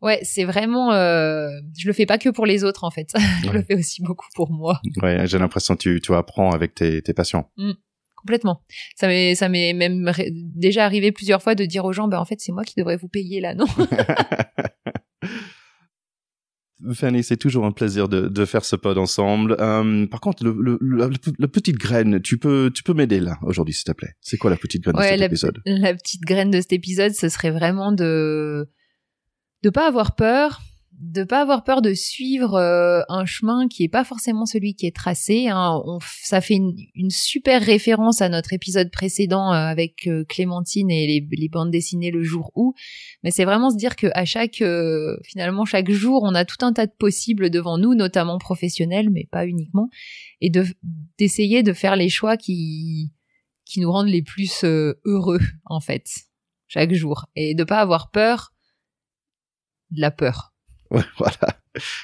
ouais, 0.00 0.20
c'est 0.22 0.44
vraiment 0.44 0.92
euh, 0.92 1.48
je 1.76 1.86
le 1.86 1.92
fais 1.92 2.06
pas 2.06 2.18
que 2.18 2.30
pour 2.30 2.46
les 2.46 2.64
autres 2.64 2.84
en 2.84 2.90
fait. 2.90 3.12
je 3.44 3.50
le 3.50 3.62
fais 3.62 3.74
aussi 3.74 4.02
beaucoup 4.02 4.28
pour 4.34 4.50
moi. 4.50 4.80
Ouais, 5.02 5.26
j'ai 5.26 5.38
l'impression 5.38 5.74
que 5.74 5.80
tu 5.80 6.00
tu 6.00 6.14
apprends 6.14 6.52
avec 6.52 6.74
tes 6.74 7.02
tes 7.02 7.12
patients. 7.12 7.50
Mmh, 7.58 7.72
complètement. 8.18 8.62
Ça 8.96 9.08
m'est, 9.08 9.34
ça 9.34 9.48
m'est 9.48 9.72
même 9.72 10.10
déjà 10.54 10.84
arrivé 10.84 11.12
plusieurs 11.12 11.42
fois 11.42 11.54
de 11.54 11.64
dire 11.64 11.84
aux 11.84 11.92
gens, 11.92 12.08
ben 12.08 12.18
en 12.18 12.24
fait, 12.24 12.40
c'est 12.40 12.52
moi 12.52 12.64
qui 12.64 12.74
devrais 12.76 12.96
vous 12.96 13.08
payer 13.08 13.40
là, 13.40 13.54
non? 13.54 13.66
Fanny, 16.92 17.24
c'est 17.24 17.36
toujours 17.36 17.66
un 17.66 17.72
plaisir 17.72 18.08
de, 18.08 18.28
de 18.28 18.44
faire 18.44 18.64
ce 18.64 18.76
pod 18.76 18.98
ensemble. 18.98 19.56
Euh, 19.58 20.06
par 20.06 20.20
contre, 20.20 20.44
le, 20.44 20.56
le, 20.60 20.78
la, 21.38 21.48
petite 21.48 21.76
graine, 21.76 22.20
tu 22.20 22.38
peux, 22.38 22.70
tu 22.72 22.82
peux 22.82 22.94
m'aider 22.94 23.20
là 23.20 23.38
aujourd'hui, 23.42 23.74
s'il 23.74 23.84
te 23.84 23.92
plaît? 23.92 24.14
C'est 24.20 24.36
quoi 24.36 24.50
la 24.50 24.56
petite 24.56 24.84
graine 24.84 24.96
de 24.96 25.02
cet 25.02 25.20
épisode? 25.20 25.60
La 25.66 25.94
petite 25.94 26.22
graine 26.22 26.50
de 26.50 26.60
cet 26.60 26.72
épisode, 26.72 27.12
ce 27.12 27.28
serait 27.28 27.50
vraiment 27.50 27.92
de 27.92 28.68
de 29.64 29.70
pas 29.70 29.88
avoir 29.88 30.14
peur, 30.14 30.60
de 31.00 31.22
pas 31.22 31.42
avoir 31.42 31.62
peur 31.62 31.80
de 31.80 31.94
suivre 31.94 32.54
euh, 32.54 33.02
un 33.08 33.24
chemin 33.24 33.68
qui 33.68 33.84
est 33.84 33.88
pas 33.88 34.02
forcément 34.04 34.46
celui 34.46 34.74
qui 34.74 34.86
est 34.86 34.94
tracé. 34.94 35.46
Hein. 35.48 35.80
Ça 36.22 36.40
fait 36.40 36.54
une, 36.54 37.10
super 37.10 37.62
référence 37.62 38.20
à 38.20 38.28
notre 38.28 38.52
épisode 38.52 38.90
précédent 38.90 39.52
euh, 39.52 39.56
avec 39.56 40.08
euh, 40.08 40.24
Clémentine 40.24 40.90
et 40.90 41.06
les, 41.06 41.28
les, 41.30 41.48
bandes 41.48 41.70
dessinées 41.70 42.10
le 42.10 42.22
jour 42.22 42.50
où. 42.56 42.74
Mais 43.22 43.30
c'est 43.30 43.44
vraiment 43.44 43.70
se 43.70 43.76
dire 43.76 43.94
que 43.94 44.08
à 44.14 44.24
chaque 44.24 44.62
finalement 45.24 45.64
chaque 45.64 45.90
jour, 45.90 46.22
on 46.24 46.34
a 46.34 46.44
tout 46.44 46.64
un 46.64 46.72
tas 46.72 46.86
de 46.86 46.92
possibles 46.98 47.50
devant 47.50 47.78
nous, 47.78 47.94
notamment 47.94 48.38
professionnels, 48.38 49.10
mais 49.10 49.28
pas 49.30 49.46
uniquement, 49.46 49.88
et 50.40 50.50
de 50.50 50.64
d'essayer 51.18 51.62
de 51.62 51.72
faire 51.72 51.96
les 51.96 52.08
choix 52.08 52.36
qui 52.36 53.12
qui 53.64 53.80
nous 53.80 53.92
rendent 53.92 54.08
les 54.08 54.22
plus 54.22 54.64
heureux 54.64 55.40
en 55.64 55.80
fait 55.80 56.06
chaque 56.66 56.92
jour 56.92 57.26
et 57.36 57.54
de 57.54 57.64
pas 57.64 57.80
avoir 57.80 58.10
peur 58.10 58.52
de 59.90 60.00
la 60.00 60.10
peur 60.10 60.54
voilà. 61.18 61.60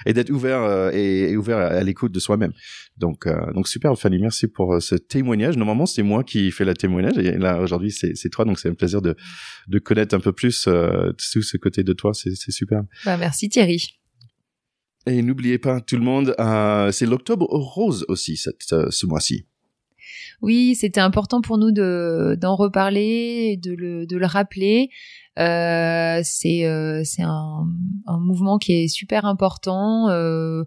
Et 0.06 0.12
d'être 0.12 0.30
ouvert 0.30 0.62
euh, 0.62 0.90
et, 0.92 1.36
ouvert 1.36 1.58
à, 1.58 1.82
l'écoute 1.82 2.12
de 2.12 2.20
soi-même. 2.20 2.52
Donc, 2.96 3.26
euh, 3.26 3.52
donc 3.52 3.66
super, 3.68 3.96
Fanny. 3.98 4.18
Merci 4.18 4.46
pour 4.46 4.74
euh, 4.74 4.80
ce 4.80 4.94
témoignage. 4.94 5.56
Normalement, 5.56 5.86
c'est 5.86 6.02
moi 6.02 6.22
qui 6.22 6.50
fais 6.50 6.64
le 6.64 6.74
témoignage 6.74 7.18
et 7.18 7.38
là 7.38 7.60
aujourd'hui, 7.60 7.90
c'est 7.90 8.30
toi. 8.30 8.44
Donc, 8.44 8.58
c'est 8.58 8.68
un 8.68 8.74
plaisir 8.74 9.00
de 9.02 9.16
de 9.68 9.78
connaître 9.78 10.14
un 10.14 10.20
peu 10.20 10.32
plus 10.32 10.64
tout 10.64 11.42
ce 11.42 11.56
côté 11.56 11.82
de 11.82 11.92
toi. 11.92 12.12
C'est 12.14 12.52
super. 12.52 12.82
Bah, 13.04 13.16
merci 13.16 13.48
Thierry. 13.48 13.98
Et 15.06 15.20
n'oubliez 15.22 15.58
pas, 15.58 15.80
tout 15.82 15.96
le 15.96 16.02
monde, 16.02 16.34
c'est 16.92 17.06
l'octobre 17.06 17.46
rose 17.50 18.06
aussi 18.08 18.36
cette, 18.36 18.62
ce 18.62 19.06
mois-ci. 19.06 19.46
Oui, 20.42 20.74
c'était 20.74 21.00
important 21.00 21.40
pour 21.40 21.58
nous 21.58 21.72
de 21.72 22.36
d'en 22.40 22.56
reparler, 22.56 23.56
de 23.56 23.72
le 23.72 24.06
de 24.06 24.16
le 24.16 24.26
rappeler. 24.26 24.90
Euh, 25.38 26.20
c'est 26.22 26.66
euh, 26.66 27.02
c'est 27.04 27.22
un, 27.22 27.66
un, 28.06 28.18
mouvement 28.18 28.58
qui 28.58 28.72
est 28.72 28.88
super 28.88 29.24
important. 29.24 30.08
Euh, 30.10 30.64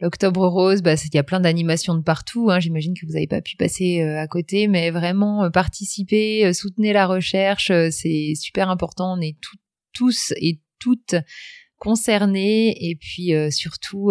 L'Octobre 0.00 0.46
Rose, 0.48 0.80
bah, 0.80 0.94
il 0.94 1.14
y 1.14 1.18
a 1.18 1.22
plein 1.22 1.40
d'animations 1.40 1.94
de 1.94 2.02
partout. 2.02 2.50
Hein. 2.50 2.58
J'imagine 2.58 2.94
que 2.94 3.04
vous 3.04 3.12
n'avez 3.12 3.26
pas 3.26 3.42
pu 3.42 3.56
passer 3.56 4.00
à 4.00 4.26
côté, 4.26 4.66
mais 4.66 4.90
vraiment 4.90 5.50
participer, 5.50 6.54
soutenez 6.54 6.94
la 6.94 7.06
recherche, 7.06 7.70
c'est 7.90 8.32
super 8.34 8.70
important. 8.70 9.18
On 9.18 9.20
est 9.20 9.36
tous 9.92 10.32
et 10.40 10.58
toutes 10.78 11.16
concernés, 11.76 12.74
et 12.80 12.96
puis 12.96 13.32
surtout 13.50 14.10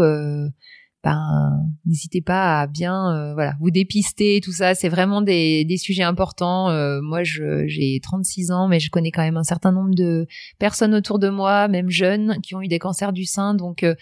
ben 1.03 1.65
n'hésitez 1.85 2.21
pas 2.21 2.62
à 2.62 2.67
bien 2.67 3.13
euh, 3.13 3.33
voilà 3.33 3.55
vous 3.59 3.71
dépister 3.71 4.41
tout 4.43 4.51
ça. 4.51 4.75
C'est 4.75 4.89
vraiment 4.89 5.21
des, 5.21 5.63
des 5.65 5.77
sujets 5.77 6.03
importants. 6.03 6.69
Euh, 6.69 6.99
moi 7.01 7.23
j'ai 7.23 7.99
36 8.01 8.51
ans 8.51 8.67
mais 8.67 8.79
je 8.79 8.89
connais 8.89 9.12
quand 9.12 9.21
même 9.21 9.38
un 9.38 9.43
certain 9.43 9.71
nombre 9.71 9.95
de 9.95 10.27
personnes 10.59 10.93
autour 10.93 11.19
de 11.19 11.29
moi 11.29 11.67
même 11.67 11.89
jeunes 11.89 12.39
qui 12.41 12.55
ont 12.55 12.62
eu 12.62 12.67
des 12.67 12.79
cancers 12.79 13.13
du 13.13 13.25
sein. 13.25 13.53
Donc 13.53 13.83
euh, 13.83 13.95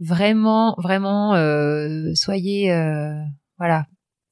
vraiment 0.00 0.74
vraiment 0.78 1.34
soyez 2.14 2.68
voilà 3.58 3.86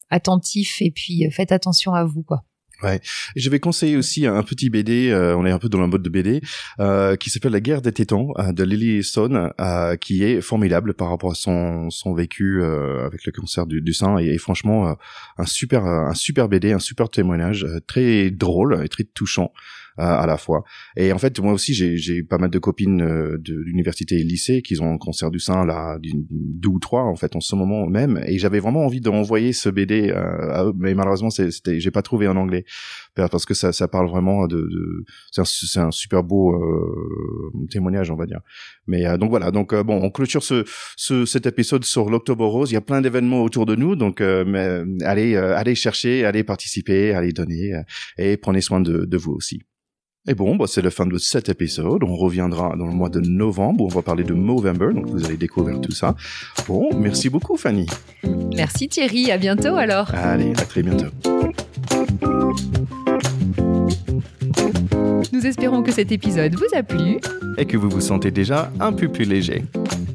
attentifs 0.09 0.81
et 0.81 0.90
puis 0.92 1.29
faites 1.31 1.52
attention 1.52 1.94
à 1.94 2.05
vous 2.05 2.22
quoi 2.22 2.44
Ouais. 2.83 3.01
Je 3.35 3.49
vais 3.49 3.59
conseiller 3.59 3.97
aussi 3.97 4.27
un 4.27 4.43
petit 4.43 4.69
BD, 4.69 5.11
euh, 5.11 5.35
on 5.37 5.47
est 5.47 5.51
un 5.51 5.59
peu 5.59 5.69
dans 5.71 5.81
le 5.81 5.87
mode 5.87 6.03
de 6.03 6.11
BD, 6.11 6.43
euh, 6.79 7.17
qui 7.17 7.31
s'appelle 7.31 7.53
La 7.53 7.61
guerre 7.61 7.81
des 7.81 7.93
tétans 7.93 8.33
euh, 8.39 8.53
de 8.53 8.65
Lily 8.65 9.03
Stone, 9.03 9.51
euh, 9.59 9.97
qui 9.97 10.23
est 10.23 10.43
formidable 10.43 10.93
par 10.93 11.09
rapport 11.09 11.33
à 11.33 11.35
son, 11.35 11.89
son 11.91 12.12
vécu 12.12 12.62
avec 12.62 13.25
le 13.25 13.33
cancer 13.33 13.67
du, 13.67 13.81
du 13.81 13.95
sein 13.95 14.19
et, 14.19 14.27
et 14.27 14.39
franchement 14.39 14.97
un 15.39 15.47
super 15.47 15.85
un 15.85 16.15
super 16.15 16.49
BD, 16.49 16.73
un 16.73 16.79
super 16.79 17.09
témoignage, 17.09 17.67
très 17.87 18.31
drôle 18.31 18.81
et 18.85 18.89
très 18.89 19.05
touchant 19.05 19.53
à 19.98 20.26
la 20.26 20.37
fois. 20.37 20.64
Et 20.96 21.12
en 21.12 21.18
fait, 21.18 21.38
moi 21.40 21.52
aussi, 21.52 21.74
j'ai 21.74 22.22
pas 22.22 22.38
mal 22.38 22.50
de 22.50 22.59
copines 22.59 23.02
euh, 23.02 23.38
de 23.38 23.54
l'université 23.54 24.16
et 24.16 24.24
lycée 24.24 24.62
qui 24.62 24.78
ont 24.80 24.92
un 24.92 24.98
cancer 24.98 25.30
du 25.30 25.40
sein 25.40 25.64
là, 25.64 25.98
deux 26.00 26.68
ou 26.68 26.78
trois 26.78 27.02
en 27.02 27.16
fait 27.16 27.35
en 27.37 27.40
ce 27.40 27.54
moment 27.56 27.87
même. 27.87 28.22
Et 28.26 28.38
j'avais 28.38 28.61
vraiment 28.61 28.85
envie 28.85 29.00
d'envoyer 29.00 29.52
ce 29.52 29.68
BD 29.68 30.11
euh, 30.11 30.52
à 30.52 30.64
eux, 30.66 30.72
mais 30.76 30.94
malheureusement, 30.94 31.30
c'était, 31.30 31.80
j'ai 31.80 31.90
pas 31.90 32.02
trouvé 32.02 32.28
en 32.28 32.37
anglais 32.37 32.64
parce 33.14 33.46
que 33.46 33.54
ça, 33.54 33.72
ça 33.72 33.88
parle 33.88 34.09
vraiment 34.09 34.46
de, 34.46 34.56
de 34.56 35.04
c'est 35.32 35.78
un, 35.78 35.87
un, 35.87 35.90
super 35.90 36.22
beau 36.22 36.54
euh, 36.54 37.66
témoignage, 37.70 38.11
on 38.11 38.16
va 38.16 38.26
dire. 38.26 38.40
Mais 38.87 39.04
donc 39.18 39.30
voilà, 39.30 39.50
donc 39.50 39.74
bon, 39.74 40.00
on 40.02 40.11
clôture 40.11 40.42
ce, 40.42 40.64
ce 40.96 41.24
cet 41.24 41.46
épisode 41.46 41.85
sur 41.85 42.11
l'Octobre 42.11 42.46
Rose. 42.46 42.70
Il 42.70 42.74
y 42.74 42.78
a 42.78 42.82
plein 42.82 43.00
d'événements 43.00 43.42
autour 43.42 43.64
de 43.64 43.74
nous, 43.74 43.96
donc 43.96 44.20
mais, 44.20 44.82
allez 45.04 45.37
allez 45.37 45.74
chercher, 45.74 46.24
allez 46.26 46.44
participer, 46.44 47.14
allez 47.14 47.32
donner 47.32 47.72
et 48.18 48.37
prenez 48.37 48.61
soin 48.61 48.80
de, 48.80 49.06
de 49.06 49.16
vous 49.16 49.32
aussi. 49.32 49.62
Et 50.29 50.35
bon, 50.35 50.57
bah, 50.57 50.65
c'est 50.67 50.83
la 50.83 50.91
fin 50.91 51.07
de 51.07 51.19
cet 51.19 51.49
épisode. 51.49 52.03
On 52.03 52.17
reviendra 52.17 52.75
dans 52.77 52.87
le 52.87 52.93
mois 52.93 53.09
de 53.09 53.21
novembre 53.21 53.85
où 53.85 53.87
on 53.87 53.95
va 53.95 54.03
parler 54.03 54.25
de 54.25 54.35
Movember, 54.35 54.93
donc 54.93 55.07
vous 55.07 55.25
allez 55.25 55.37
découvrir 55.37 55.81
tout 55.81 55.93
ça. 55.93 56.17
Bon, 56.67 56.91
merci 56.99 57.31
beaucoup 57.31 57.57
Fanny. 57.57 57.87
Merci 58.55 58.89
Thierry, 58.89 59.31
à 59.31 59.39
bientôt 59.39 59.77
alors. 59.77 60.12
Allez, 60.15 60.51
à 60.51 60.65
très 60.65 60.83
bientôt. 60.83 61.07
Nous 65.33 65.47
espérons 65.47 65.83
que 65.83 65.93
cet 65.93 66.11
épisode 66.11 66.55
vous 66.55 66.77
a 66.77 66.83
plu 66.83 67.19
et 67.59 67.65
que 67.65 67.77
vous 67.77 67.89
vous 67.89 68.01
sentez 68.01 68.31
déjà 68.33 68.73
un 68.81 68.93
peu 68.93 69.09
plus 69.09 69.25
léger. 69.25 69.62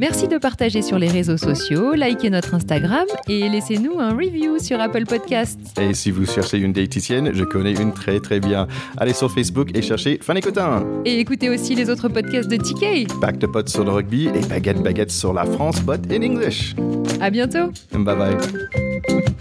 Merci 0.01 0.27
de 0.27 0.39
partager 0.39 0.81
sur 0.81 0.97
les 0.97 1.09
réseaux 1.09 1.37
sociaux, 1.37 1.93
likez 1.93 2.31
notre 2.31 2.55
Instagram 2.55 3.05
et 3.29 3.47
laissez-nous 3.47 3.99
un 3.99 4.15
review 4.15 4.57
sur 4.57 4.81
Apple 4.81 5.05
Podcasts. 5.05 5.59
Et 5.79 5.93
si 5.93 6.09
vous 6.09 6.25
cherchez 6.25 6.57
une 6.57 6.73
diététicienne, 6.73 7.29
je 7.35 7.43
connais 7.43 7.73
une 7.73 7.93
très 7.93 8.19
très 8.19 8.39
bien. 8.39 8.67
Allez 8.97 9.13
sur 9.13 9.31
Facebook 9.31 9.69
et 9.75 9.83
cherchez 9.83 10.17
Fanny 10.19 10.41
Cotin. 10.41 10.83
Et 11.05 11.19
écoutez 11.19 11.51
aussi 11.51 11.75
les 11.75 11.87
autres 11.91 12.09
podcasts 12.09 12.49
de 12.49 12.57
TK. 12.57 13.15
Back 13.21 13.37
to 13.37 13.47
Pot 13.47 13.69
sur 13.69 13.83
le 13.83 13.91
rugby 13.91 14.29
et 14.29 14.43
Baguette 14.49 14.81
Baguette 14.81 15.11
sur 15.11 15.33
la 15.33 15.45
France, 15.45 15.79
but 15.83 16.11
in 16.11 16.23
English. 16.23 16.73
À 17.19 17.29
bientôt. 17.29 17.69
Bye 17.91 18.15
bye. 18.15 19.31